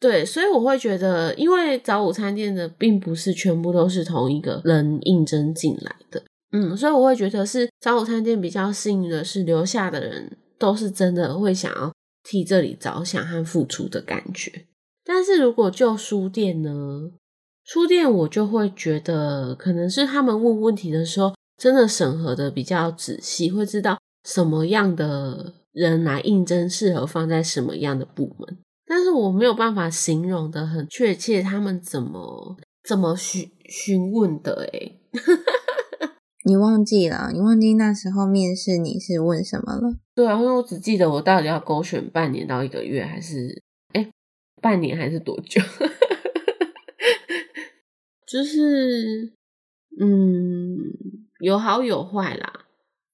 [0.04, 14.66] 对，所以我会觉得，因为早午餐店的并不是全部都是同一个人应征进来的，嗯，所以我会觉得是早午餐店比较幸运的是，留下的人都是真的会想要替这里着想和付出的感觉。
[15.06, 17.10] 但是如果就书店呢，
[17.64, 28.58] 书店我就会觉得，可能是他们问问题的时候，真的审核的比较仔细，会知道什么样的人来应征适合放在什么样的部门。
[28.86, 34.68] 但是我没有办法形容的很确切，他们怎么怎么询询问的？
[34.74, 35.00] 诶
[36.46, 37.30] 你忘记了？
[37.32, 39.96] 你忘记那时候面试你是问什么了？
[40.14, 43.62] 对啊，因为我只记得我到底要勾选半年到一个月，还是
[43.94, 44.12] 哎
[44.62, 45.62] 半年还是多久？
[48.28, 49.32] 就是
[50.00, 50.78] 嗯
[51.40, 52.66] 有好有坏啦，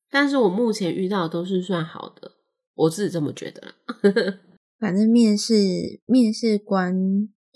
[0.09, 2.31] 但是我目前遇到都是算好的，
[2.73, 4.39] 我自己这么觉得。
[4.79, 6.95] 反正面试面试官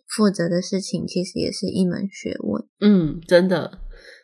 [0.05, 2.65] 负责的事情，其实也是一门学问。
[2.81, 3.79] 嗯，真的，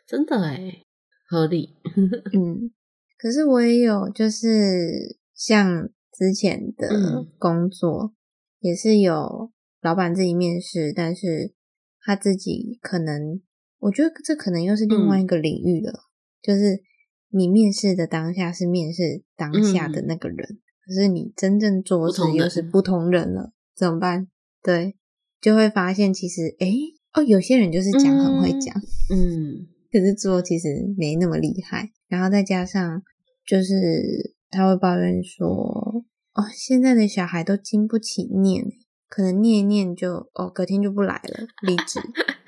[0.06, 0.84] 真的哎，
[1.26, 1.76] 合理。
[2.36, 2.70] 嗯，
[3.18, 8.14] 可是我也有，就是像之前的工作，
[8.60, 11.54] 也是有老板自己面试，但是
[12.02, 13.40] 他自己可能，
[13.78, 16.04] 我觉得这可能又是另外一个领域了，
[16.42, 16.82] 就是
[17.30, 20.60] 你面试的当下是面试当下的那个人。
[20.84, 24.28] 可是你真正做事又是不同人了，怎么办？
[24.62, 24.96] 对，
[25.40, 26.66] 就会发现其实，哎，
[27.12, 28.74] 哦，有些人就是讲很会讲，
[29.10, 31.90] 嗯，可是做其实没那么厉害。
[32.08, 33.02] 然后再加上，
[33.46, 38.64] 就是他会抱怨说，哦，现在的小孩都经不起念，
[39.08, 42.00] 可能念一念就，哦，隔天就不来了，离职，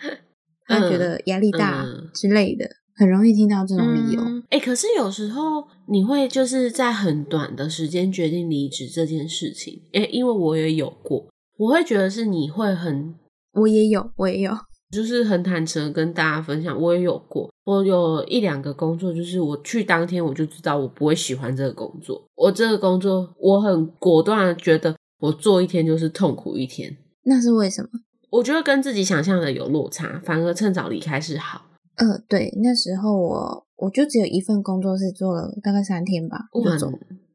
[0.67, 2.82] 他觉得压力大之类的。
[3.03, 11.27] 很容易听到这种理由，哎，可是有时候你会就是在很短的时间决定离职这件事情，哎，因为我也有过，
[11.59, 13.13] 我会觉得是你会很，
[13.55, 14.57] 我也有，我也有，
[14.93, 27.89] 就是很坦诚跟大家分享，我也有过，我有一两个工作，就是我去当天我就知道我不会喜欢这个工作，我这个工作我很果断的觉得我做一天就是痛苦一天，那是为什么？
[28.31, 31.67] 我觉得跟自己想象的有落差，反而趁早离开是好。
[31.97, 36.91] 呃，对，那时候我我就只有一份工作是做了大概三天吧，就走。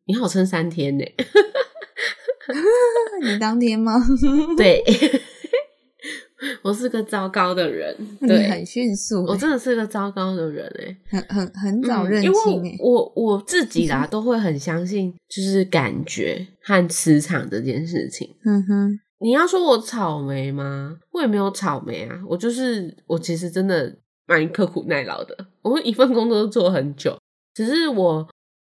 [0.05, 1.03] 你好，撑三天呢？
[3.23, 4.01] 你当天吗？
[4.55, 4.81] 对，
[6.61, 9.25] 我是个糟糕的人，对，很迅速。
[9.25, 10.65] 我真的是个糟糕的人
[11.11, 12.77] 哎，很很很早认清哎。
[12.79, 18.33] 我我自己啦，都会很相信，就是感觉和磁场这件事情。
[18.45, 20.97] 嗯哼，你要说我草莓吗？
[21.11, 23.97] 我也没有草莓啊，我就是我，其实真的。
[24.27, 27.17] 蛮刻苦耐劳的，我一份工作都做很久。
[27.53, 28.27] 只是我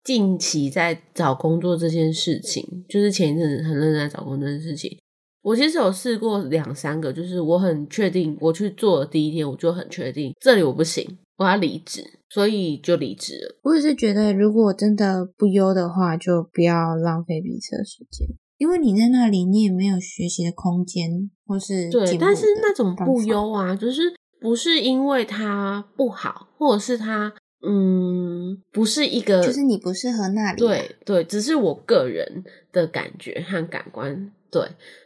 [0.03, 4.97] 近期在找工作这件事情，就是前一阵子很认真在找工作的事情。
[5.41, 13.59] 我其实有试过两三个，就是我很确定，我去做的第一天，我就很确定这里我不行，我要离职，所以就离职了。
[13.63, 24.13] 我也是觉得，如果真的不优的话，就不要浪费彼此的时间，因为你在那里，你也没有学习的空间，或是对，但是那种不优啊，就是。
[24.43, 27.33] 不是因为他不好，或者是他，
[27.65, 30.59] 嗯，不是一个，就是你不适合那里。
[30.59, 34.29] 对对，只是我个人的感觉和感官。
[34.51, 34.61] 对，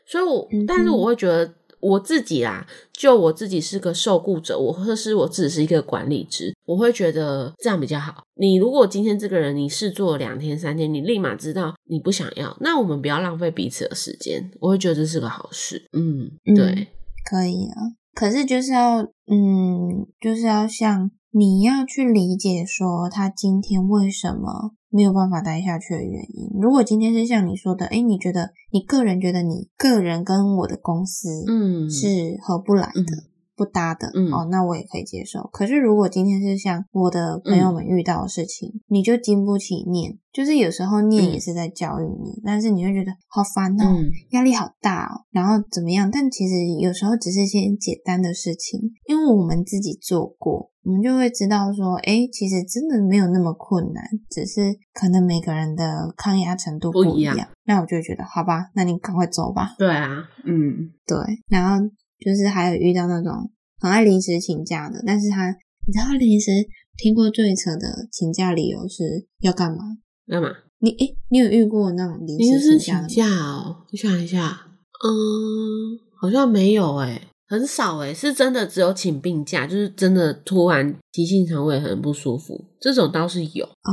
[0.08, 8.24] 所以我，但是我会觉得我自己啦，就我自己是个受雇者，我或是我自己是一个管理职，我会觉得这样比较好。
[8.34, 15.88] 你如果今天这个人你试做两天三天，你立马知道你不想要，那我们不要浪费彼此的时间，我会觉得这是个好事。
[15.94, 16.88] 嗯，对，
[17.30, 17.94] 可以啊。
[18.18, 26.50] 可是就是要，嗯，就是要像你要去理解说他今天为什么没有办法待下去的原因。
[26.60, 33.37] 如果今天是像你说的，哎，你觉得你个人觉得你个人跟我的公司，嗯，是合不来的。
[33.58, 35.50] 不搭的哦，那我也可以接受。
[35.52, 43.96] 可是如果今天是像我的朋友们遇到的事情，你就经不起念，就是有时候念也是在教育你，但是你会觉得好烦哦，
[44.30, 46.10] 压力好大哦，然后怎么样？
[46.12, 57.36] 但其实有时候只是些简单的事情，因为我们自己做过，我们就会知道说，哎，其实真的没有那么困难，只是可能每个人的抗压程度不一样。
[57.66, 59.76] 那我就觉得，好吧，那你赶快走吧。
[59.80, 61.18] 对啊，嗯，对，
[61.48, 61.84] 然后。
[62.20, 65.50] 就是还有遇到那种很爱临时请假的，但是他
[65.86, 66.52] 你知道临时
[66.98, 69.98] 听过最扯的请假理由是要干嘛？
[70.28, 70.50] 干嘛？
[70.80, 73.86] 你诶，你有遇过那种临时请假哦？
[73.92, 74.68] 你想一下，
[75.04, 83.92] 嗯，好像没有诶，很少诶，是真的只有请病假，就是真的突然急性肠胃很不舒服，这种倒是有哦。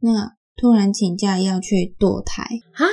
[0.00, 2.84] 那突然请假要去堕胎啊？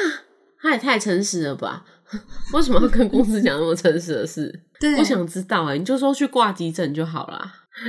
[0.62, 1.86] 他也太诚实了吧？
[2.54, 4.54] 为什么要跟公司讲那么诚实的事？
[4.80, 7.42] 对，我想知道哎，你就说去挂急诊就好了。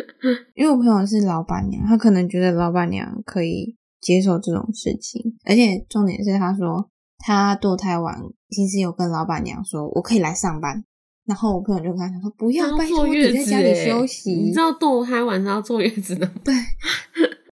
[0.55, 8.15] 因为我朋友是老板娘，她可能觉得老板娘可以接受这种事情，而且重点是她说她堕胎完，
[8.51, 10.83] 其实有跟老板娘说我可以来上班，
[11.27, 14.33] 然后我朋友就跟她说不要，拜托你在家里休息。
[14.33, 16.27] 你知道堕胎完是要坐月子的？
[16.43, 16.55] 对，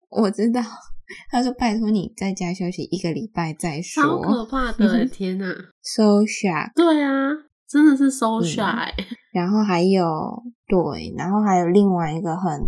[0.09, 0.61] 我知道。
[1.29, 5.53] 他说：“拜托你在家休息一个礼拜再说。”好可怕的天呐
[5.83, 6.71] s o shock！
[6.75, 7.29] 对啊，
[7.67, 8.93] 真的是 so shock。
[9.33, 10.07] 然后还有
[10.67, 12.61] 对，然后还有另外一个很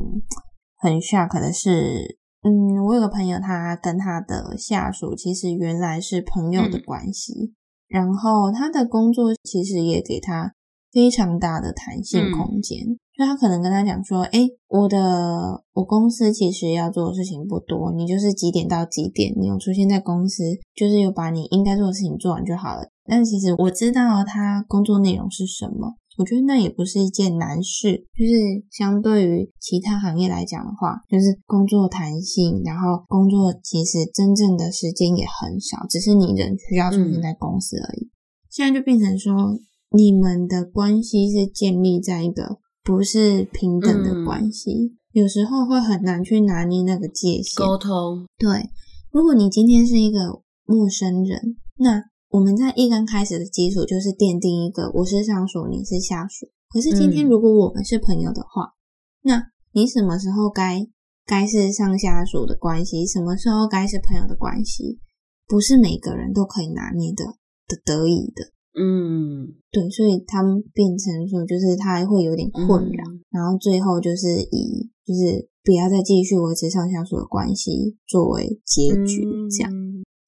[0.78, 7.54] 很 shock 的是，嗯，我有个朋友，他跟他的下属其实原来是朋友的关系，
[7.88, 10.54] 然后他的工作其实也给他
[10.92, 12.80] 非常大的弹性空间。
[13.18, 20.44] 就他可能跟他讲说，哎，我的我公司其实要做的事情不多，你就是几点到几点，你有出现在公司，
[20.76, 22.90] 就是有把你应该做的事情做完就好了。
[23.08, 28.06] 但其实我知道他工作内容是什么，我觉得那也不是一件难事。
[28.18, 38.10] 就是相对于其他行业来讲的话，就是工作弹性，然后工作其实真正的时间也很少，只是你人需要出现在公司而已。
[38.50, 39.58] 现在就变成说，
[39.92, 47.56] 你们的关系是建立在一个不是平等的关系，有时候会很难去拿捏那个界限。
[47.58, 48.70] 沟通对，
[49.12, 52.02] 如果你今天是一个陌生人，那
[52.36, 56.46] 我们在一刚开始的基础就是奠定一个我是上属，你是下属。
[56.68, 58.76] 可是今天如果我们是朋友的话，
[59.22, 60.86] 那你什么时候该
[61.26, 65.00] 该是上下属的关系，什么时候该是朋友的关系，
[65.48, 67.24] 不是每个人都可以拿捏的
[67.70, 68.52] 的得意的。
[68.76, 79.24] 嗯，对，所以他们变成说，就是他会有点困扰，然后最后就是以就是不要再继续维持上下属的关系作为结局，
[79.56, 79.72] 这样。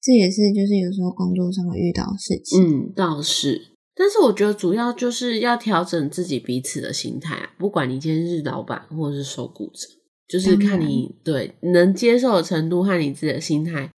[0.08, 2.62] 这也是就是有时候工作上会遇到的事情。
[2.62, 9.86] 嗯，倒是，但是我觉得主要就是要调整自己彼此的心态啊，不管你今天是老板或者是受雇者，
[10.26, 13.90] 就是看你对能接受的程度和你自己的心态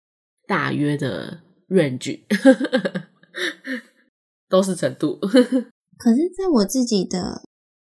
[0.49, 2.19] 大约的 range，
[4.51, 5.17] 都是程度。
[5.97, 7.45] 可是，在我自己的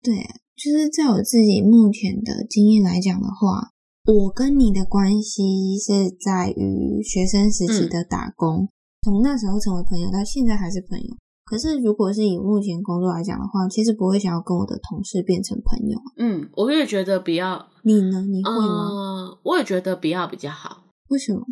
[0.03, 0.17] 对，
[0.57, 3.71] 就是在我自己目前的经验来讲的话。
[4.09, 8.67] 我跟你的关系是在于学生时期的打工，
[9.03, 11.15] 从那时候成为朋友到现在还是朋友。
[11.45, 15.99] 可是如果是以目前工作来讲的话，其实不会想要跟我的同事变成朋友。
[16.17, 17.67] 嗯，我也觉得比较。
[17.83, 18.23] 你呢？
[18.23, 19.39] 你会吗？
[19.43, 20.85] 我也觉得比较比较好。
[21.11, 21.43] 为什么？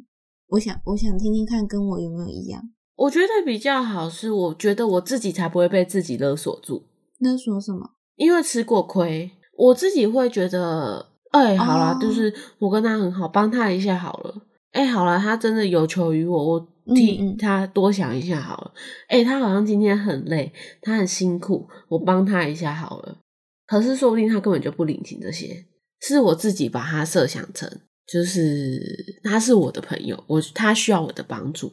[0.49, 2.63] 我想，我想听听看，跟我有没有一样？
[2.97, 6.85] 我觉得比较好是，我觉得我自己才不会被自己勒索住。
[7.19, 7.91] 勒索什么？
[8.17, 11.09] 因为吃过亏，我自己会觉得。
[11.33, 14.35] 哎，好啦，就是我跟他很好，帮他一下好了。
[14.73, 18.73] 哎，好了，他真的有求于我，我替他多想一下好了。
[19.09, 20.53] 哎，他好像今天很累，
[20.83, 23.19] 他很辛苦，我帮他一下好了。
[23.67, 25.65] 可是说不定他根本就不领情，这些
[26.01, 27.69] 是我自己把他设想成，
[28.07, 28.81] 就是
[29.25, 31.73] 他是我的朋友，我他需要我的帮助。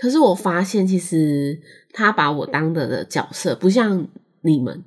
[0.00, 1.60] 可是我发现，其实
[1.92, 4.08] 他把我当的的角色不像
[4.42, 4.84] 你们，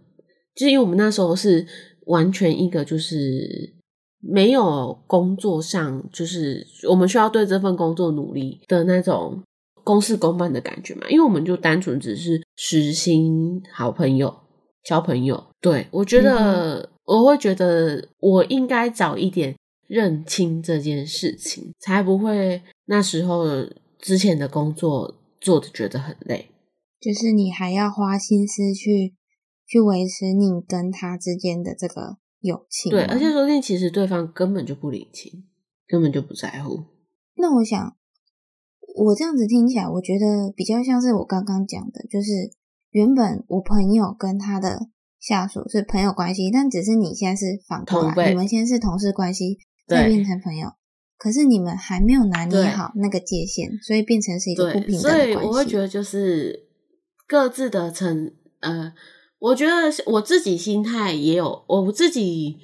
[0.55, 1.67] 就是因为我们那时候是
[2.07, 3.80] 完全一个就是。
[4.21, 9.41] 没有工作上，就是我们需要对这份工作努力的那种
[9.83, 11.09] 公事公办的感觉嘛？
[11.09, 14.33] 因为我们就单纯只是实心好朋友、
[14.83, 15.43] 交朋友。
[15.59, 19.55] 对我觉得，我会觉得我应该早一点
[19.87, 23.45] 认清这件事情，才不会那时候
[23.99, 26.47] 之前的工作做的觉得很累。
[26.99, 29.15] 就是你还要花心思去
[29.67, 32.20] 去维持你跟他之间的这个。
[32.41, 35.45] 友情对，而且昨天其实对方根本就不领情，
[35.87, 36.83] 根本就不在乎。
[37.35, 37.95] 那我想，
[38.95, 42.31] 我这样子听起来，我觉得比较像是我刚刚讲的，就是
[42.89, 44.89] 原本我朋友跟他的
[45.19, 50.71] 下属是朋友关系，但只是你现在是反过来，你们先是同事关系，再变成朋友，
[51.17, 55.33] 可是你们还没有拿捏好那个界限，所以变成是一个不平等的关系。
[55.33, 56.67] 所以我会觉得，就是
[57.27, 58.93] 各自的成呃。
[59.41, 59.73] 我觉得
[60.05, 62.59] 我自己心态也有，我自己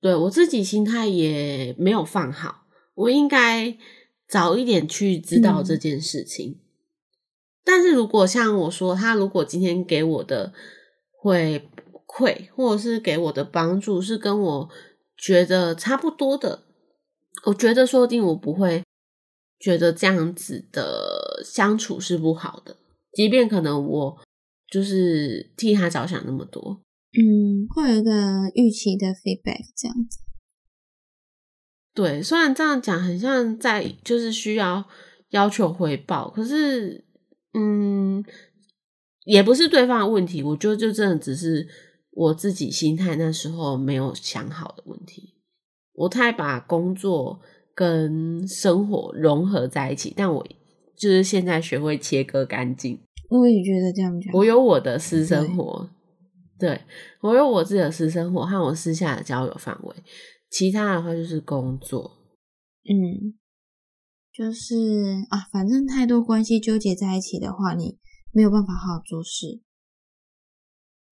[0.00, 2.66] 对我自己心态也没有放好。
[2.94, 3.78] 我应该
[4.28, 6.60] 早一点去知道这件事情。
[7.62, 10.52] 但是如果像我说，他如果今天给我的
[11.12, 11.70] 会
[12.08, 14.68] 馈，或者是给我的帮助是跟我
[15.16, 16.64] 觉得差不多的，
[17.44, 18.82] 我觉得说不定我不会
[19.60, 22.78] 觉得这样子的相处是不好的，
[23.12, 24.18] 即便可能我。
[24.70, 30.18] 就是替他着想那么多，嗯，会有一个预期的 feedback 这样子。
[31.94, 34.84] 对，虽然这样讲很像在就是需要
[35.30, 37.04] 要求回报，可是，
[37.54, 38.24] 嗯，
[39.24, 41.66] 也不是对方的问题，我觉得就真的只是
[42.12, 45.34] 我自己心态那时候没有想好的问题。
[45.94, 47.40] 我太把工作
[47.74, 50.46] 跟生活融合在一起，但我
[50.96, 53.00] 就是现在学会切割干净。
[53.28, 54.32] 我也觉得这样讲。
[54.32, 55.88] 我有我的私生活，
[56.58, 56.80] 对
[57.20, 59.94] 我有我自己的私生活和我私下的交友范围，
[60.50, 62.16] 其他的话就是工作。
[62.84, 63.38] 嗯，
[64.32, 67.98] 就是啊，反正太多关系纠结在一起的话，你
[68.32, 69.60] 没有办法好好做事，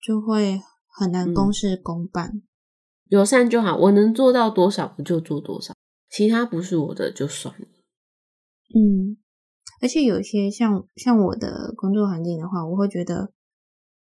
[0.01, 2.41] 就会很难公事公办。
[3.09, 5.75] 友善就好，我能做到多少我就做多少，
[6.09, 7.67] 其他不是我的就算了。
[8.73, 9.17] 嗯。
[9.81, 13.31] 而且有些像像我的工作环境的话，我会觉得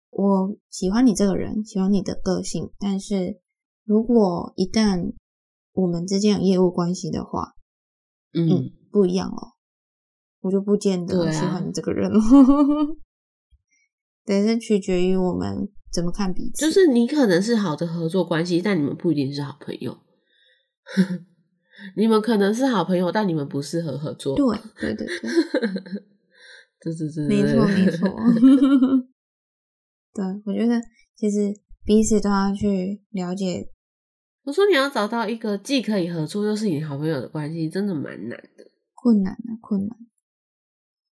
[0.09, 3.39] 我喜欢你这个人，喜欢你的个性，但是
[3.85, 5.13] 如果一旦
[5.73, 7.53] 我们之间有业务关系的话，
[8.33, 9.55] 嗯，不一样哦，
[10.41, 12.19] 我就不见得喜欢你这个人了。
[14.25, 16.65] 对，是取决于我们怎么看彼此。
[16.65, 19.97] 就是你可能是好的合作关系，但你们不一定是好朋友。
[21.95, 24.35] 你们可能是好朋友，但你们不适合合作。
[24.35, 24.45] 对
[24.79, 28.07] 对对对，对对对，没错没错。
[30.13, 30.81] 对，我觉得
[31.15, 31.53] 其实
[31.85, 33.69] 彼此都要去了解。
[34.43, 39.97] 我说你要找到一个既可以合作又是你好朋友的关系，真的蛮难的，困难啊，困难。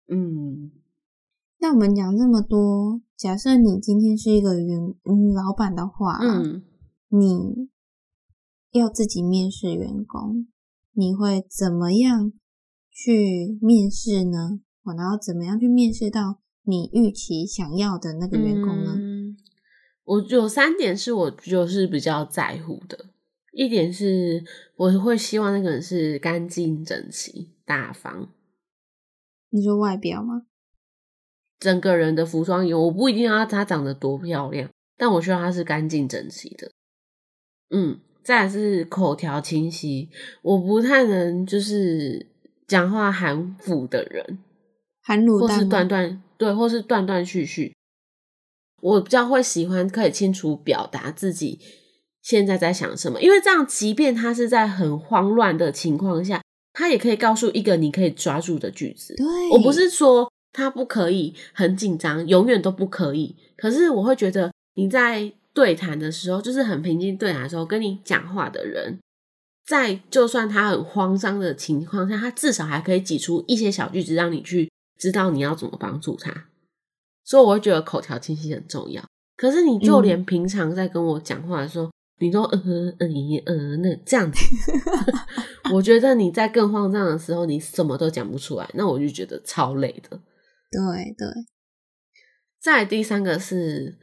[0.08, 0.72] 嗯，
[1.60, 6.64] 那我们讲这么多，假设你今天是一个员嗯老板的话，嗯，
[7.10, 7.70] 你
[8.72, 10.48] 要自己面试员工，
[11.00, 12.34] 你会怎么样
[12.92, 14.60] 去面试呢？
[14.84, 18.96] 然后怎么样去面试到你预期想要的那个员工呢？
[18.98, 19.38] 嗯，
[20.04, 23.06] 我有三点是我就是比较在乎的，
[23.54, 24.44] 一点是
[24.76, 28.34] 我会希望那个人是干净整齐、大方。
[29.52, 30.48] 你说外表吗？
[31.60, 36.72] 整个人的服装有，我不一定要他长得多漂亮，但我希望他是干净整齐的。
[37.70, 40.08] 嗯，再来是口条清晰，
[40.44, 42.28] 我不太能就是
[42.68, 44.38] 讲话含糊的人，
[45.02, 47.74] 含糊或是断断对，或是断断续续。
[48.84, 51.60] 我比较会喜欢可以清楚表达自己
[52.22, 56.40] 现在在想什么，因为这样，即便他是在很慌乱的情况下。
[56.72, 59.16] 他也可以告诉一个你可以抓住的句子。
[59.16, 63.36] 对，我不是说他不可以很紧张，永远都不可以。
[63.58, 68.98] 可是我会觉得你在对谈的时候，就是很平静对谈的时候，跟你讲话的人，
[69.68, 76.48] 在就算他很慌张的情况下，他至少还可以挤出一些小句子，让你去知道你要怎么帮助他。
[77.26, 79.04] 所以我会觉得口条清晰很重要。
[79.36, 84.40] 可是你就连平常在跟我讲话的时候，你都嗯嗯嗯嗯那这样子。
[85.76, 90.18] 我觉得你在更慌张的时候，你什么都讲不出来，那我就觉得超累的。
[90.72, 91.28] 对对。
[92.62, 93.98] 再第三个是，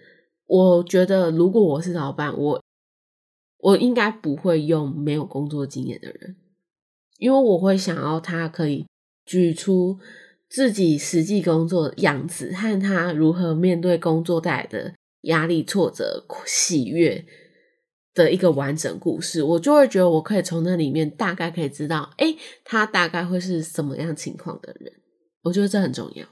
[0.47, 2.63] 我觉得如果我是老板，我
[3.59, 6.37] 我应该不会用没有工作经验的人，
[7.19, 8.87] 因为我会想要他可以
[9.25, 9.99] 举出
[10.49, 17.25] 自己实际工作的样子，和他如何面对工作带来的压力、挫折、喜悦。
[18.15, 22.35] 的一个完整故事，我就会觉得我可以从那里面大概可以知道，哎，
[22.65, 24.91] 他大概会是什么样情况的人。
[25.43, 26.27] 我觉得这很重要。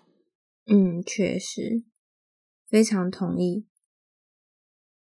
[0.67, 1.85] 嗯，确实，
[2.71, 3.67] 非常同意。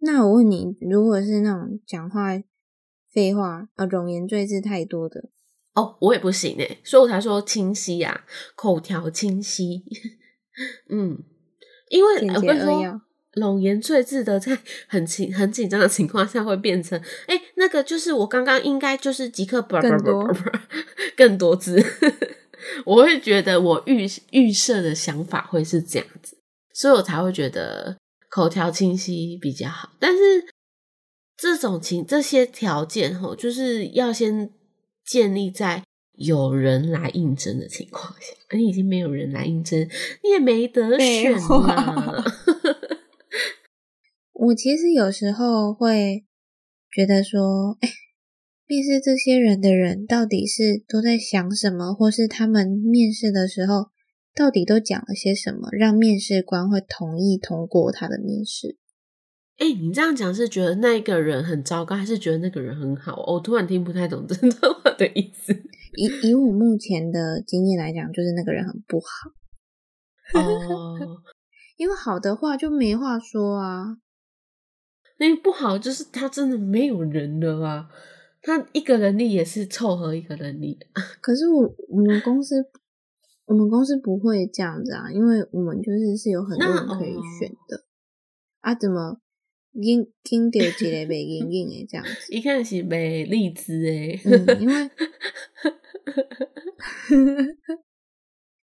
[0.00, 2.40] 那我问你，如果是那种讲话
[3.12, 5.28] 废话啊、冗言赘字太多的，
[5.74, 8.24] 哦，我也不行哎，所以我才说清晰呀，
[8.54, 9.84] 口条清晰。
[10.90, 11.18] 嗯，
[11.88, 13.00] 因为我跟你说。
[13.34, 20.34] 冗言赘字的，在很紧很紧张的情况下，会变成哎，那个就是我刚刚应该就是即刻更多
[21.14, 21.80] 更多字，
[22.84, 26.38] 我会觉得我预预设的想法会是这样子，
[26.72, 27.96] 所以我才会觉得
[28.28, 29.90] 口条清晰比较好。
[29.98, 30.46] 但是
[31.36, 34.50] 这种情这些条件吼，就是要先
[35.04, 39.88] 建立在有人来应征的情况下，你已经没有人来应征，
[40.24, 42.24] 你也没得选了。
[44.32, 46.24] 我其实有时候会
[46.92, 47.88] 觉得说，哎，
[48.66, 53.90] 面试这些人的人到底是都在想什么，或是他们面试的时候
[54.38, 58.76] 到底都讲了些什么，让面试官会同意通过他的面试？
[59.56, 63.20] 哎，你这样讲是觉得那个人很糟糕，还是觉得那个人很好？
[63.26, 65.52] 我突然听不太懂这段话的意思。
[65.96, 70.40] 以以我目前的经验来讲，就是那个人很不好。
[70.40, 71.18] 哦，
[71.76, 73.96] 因为好的话就没话说啊。
[75.18, 77.88] 那不好，就是他真的没有人了啊！
[78.40, 80.78] 他一个能力也是凑合一个能力。
[81.20, 82.64] 可是我我们公司
[83.48, 87.84] 我们公司不会这样子啊，因为我们就是是有很多人可以选的
[88.60, 88.74] 啊。
[88.74, 89.20] 怎么
[89.72, 91.86] 硬硬掉起来没硬硬诶？
[91.88, 94.74] 这样子 一看是没荔枝诶，嗯，因为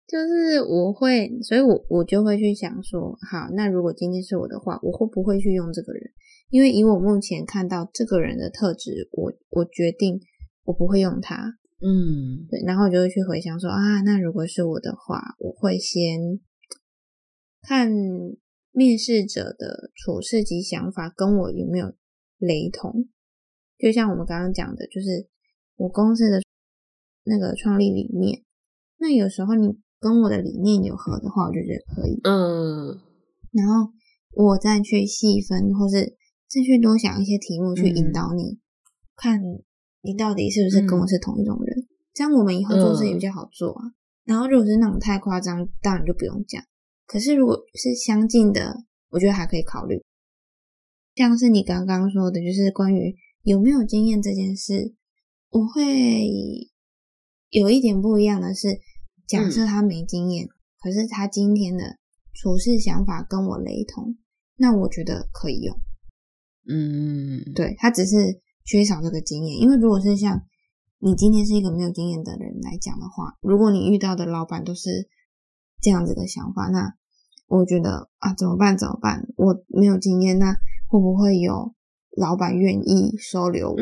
[0.07, 6.12] 就是我会，所以我我就会去想说，好，那如果今天是我的话，我会不会去用这个人？
[6.51, 10.20] 因为以我目前看到这个人的特质，我我决定
[10.64, 11.55] 我不会用他，
[11.87, 16.41] 嗯，对，然后我就会去回想说啊，那如果是我的话，我会先
[17.61, 17.91] 看
[18.72, 21.93] 面试者的处事及想法跟我有没有
[22.39, 23.09] 雷同，
[23.78, 25.28] 就像我们刚刚讲的，就是
[25.76, 26.41] 我公司的
[27.24, 28.43] 那个创立理念，
[28.97, 32.99] 那有时候你跟我的理念有合的话，我就觉得可以，嗯，
[33.53, 33.93] 然后
[34.32, 36.16] 我再去细分或是。
[36.47, 38.61] 再去多想一些题目去引导你，
[39.16, 39.41] 看
[40.05, 43.82] 你到底是不是跟我是同一种人，这样我们以后做事也比较好做啊。
[44.24, 46.62] 然后如果是那种太夸张，当然就不用讲。
[47.07, 50.02] 可是如果是相近的我觉得还可以考虑。
[51.14, 54.94] 像是你刚刚说的，就是关于有没有经验这件事，
[55.48, 56.70] 我会
[57.48, 58.80] 有一点不一样的是，
[59.26, 60.48] 假设他没经验，
[60.82, 61.96] 可是他今天的
[62.34, 64.18] 处事想法跟我雷同，
[64.57, 65.80] 那我觉得可以用。
[66.66, 70.43] 嗯，对他只是缺少这个经验，因为如果是像
[70.99, 75.09] 你今天是一个没有经验的人来讲的话，如果你遇到的老板都是
[75.81, 76.95] 这样子的想法，那
[77.47, 78.77] 我觉得啊，怎么办？
[78.77, 79.27] 怎么办？
[79.37, 80.57] 我没有经验，那
[80.89, 81.75] 会不会有
[82.17, 83.77] 老板愿意收留我？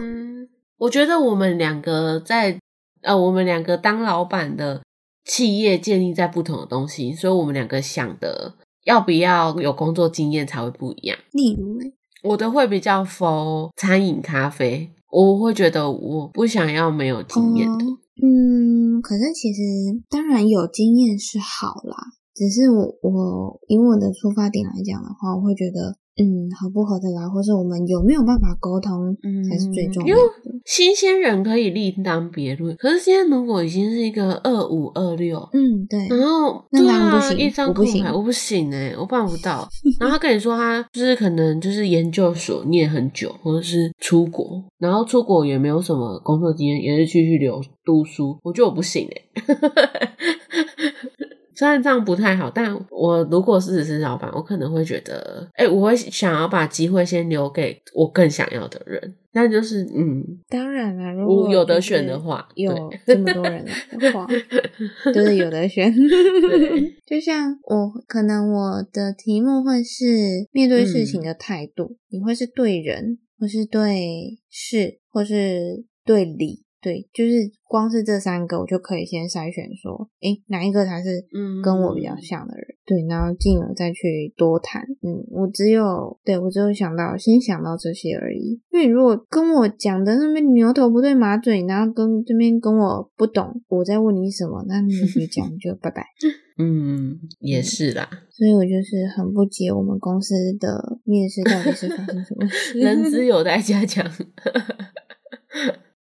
[0.00, 2.60] 嗯， 我觉得我们两个在
[3.02, 4.82] 呃，我们两个当老板的
[5.24, 11.18] 企业建立在不同的东西，所以我们两个想的要不要有工作经验才会不一样。
[11.32, 11.92] 例如呢？
[12.22, 17.84] 我的会比较 for 餐饮咖啡，我会觉得我不想要没有经验的。
[18.20, 19.62] 嗯，可是其实
[20.10, 21.96] 当然有经验是好啦，
[22.34, 25.96] 只是我我以我的出发点来讲的话，我会觉得。
[26.18, 29.16] 嗯，合不合得来，或是我们有没有办法沟通，
[29.48, 30.22] 才是最重要的。
[30.64, 39.68] 新鲜人可以另当别论，可是现在如果已经是一个二五二六，嗯，对，然后对啊，一张空白，我不行哎，我办不到。
[40.00, 49.46] 然后他跟你说他就是可能就是研究所念很久，或者是出国，然后出国也没有什么工作经验，也是继续留读书，我觉得我不行哎。
[51.58, 59.16] 虽然这样不太好，但我如果是是老板，我可能会觉得，哎，我会想要把机会先留给我更想要的人。
[59.32, 62.72] 那就是，嗯，当然了，如果有得选的话，有
[63.04, 63.64] 这么多人
[63.98, 64.24] 的话，
[65.12, 65.92] 就是有得选。
[67.04, 76.62] 就像我，可能我的题目会是面对事情的态度，你会是对人，或是对事，或是对理。
[76.80, 81.22] 对，就是光是这三个，我就可以先筛选说，诶，哪一个才是
[81.62, 82.64] 跟我比较像的人？
[82.86, 84.82] 对，然后进而再去多谈。
[85.02, 88.58] 嗯，我只有对我只有想到先想到这些而已。
[88.72, 96.06] 因为如果跟我讲的那边牛头不对马嘴，然后跟这边跟我不懂，我在问你什么，那你就讲 就拜拜。
[96.58, 98.08] 嗯，也是啦。
[98.32, 102.78] 所以我就是很不解，我们公司的面试到底是发生什么事？
[102.80, 104.10] 人资有待加强。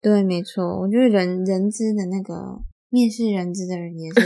[0.07, 4.21] 对，没错，我觉得人人资的那个面试人资的人也是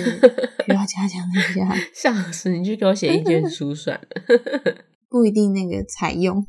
[0.67, 1.75] 需要加强一下。
[1.95, 4.07] 笑死，你去给我写一 卷书算了，
[5.09, 6.47] 不一定那个采用。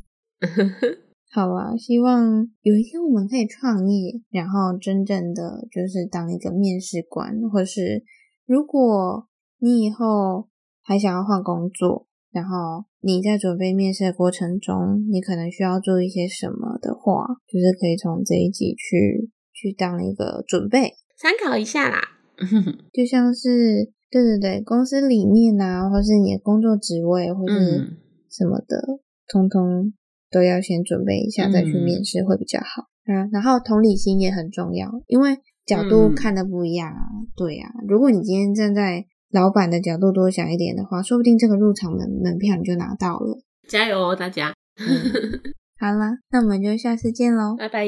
[1.32, 8.04] 好吧，希望有一天我们可以创业，然后真正的就是当一个面试官，或是
[8.46, 9.30] 如果
[9.60, 10.50] 你以后
[10.84, 12.06] 还想要换工作。
[12.32, 22.00] 然后你在准备面试的过程中，你可能需要做一些什么的话，就是可以从这一集去去当一个准备参考一下啦。
[22.94, 27.98] 就像是对对对，公司理念啊，或是你的工作职位，或是
[28.30, 29.94] 什么的，通通
[30.32, 33.28] 都要先准备一下，再去面试会比较好啊。
[33.32, 37.04] 然后同理心也很重要，因为角度看的不一样啊。
[37.36, 43.40] 对啊，如果你今天站在老板的角度多想一点的话，说不定这个入场的门票你就拿到了。
[43.68, 44.54] 加油哦，大家！
[45.80, 47.88] 好啦，那我们就下次见喽，拜拜，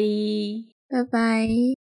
[0.90, 1.83] 拜拜。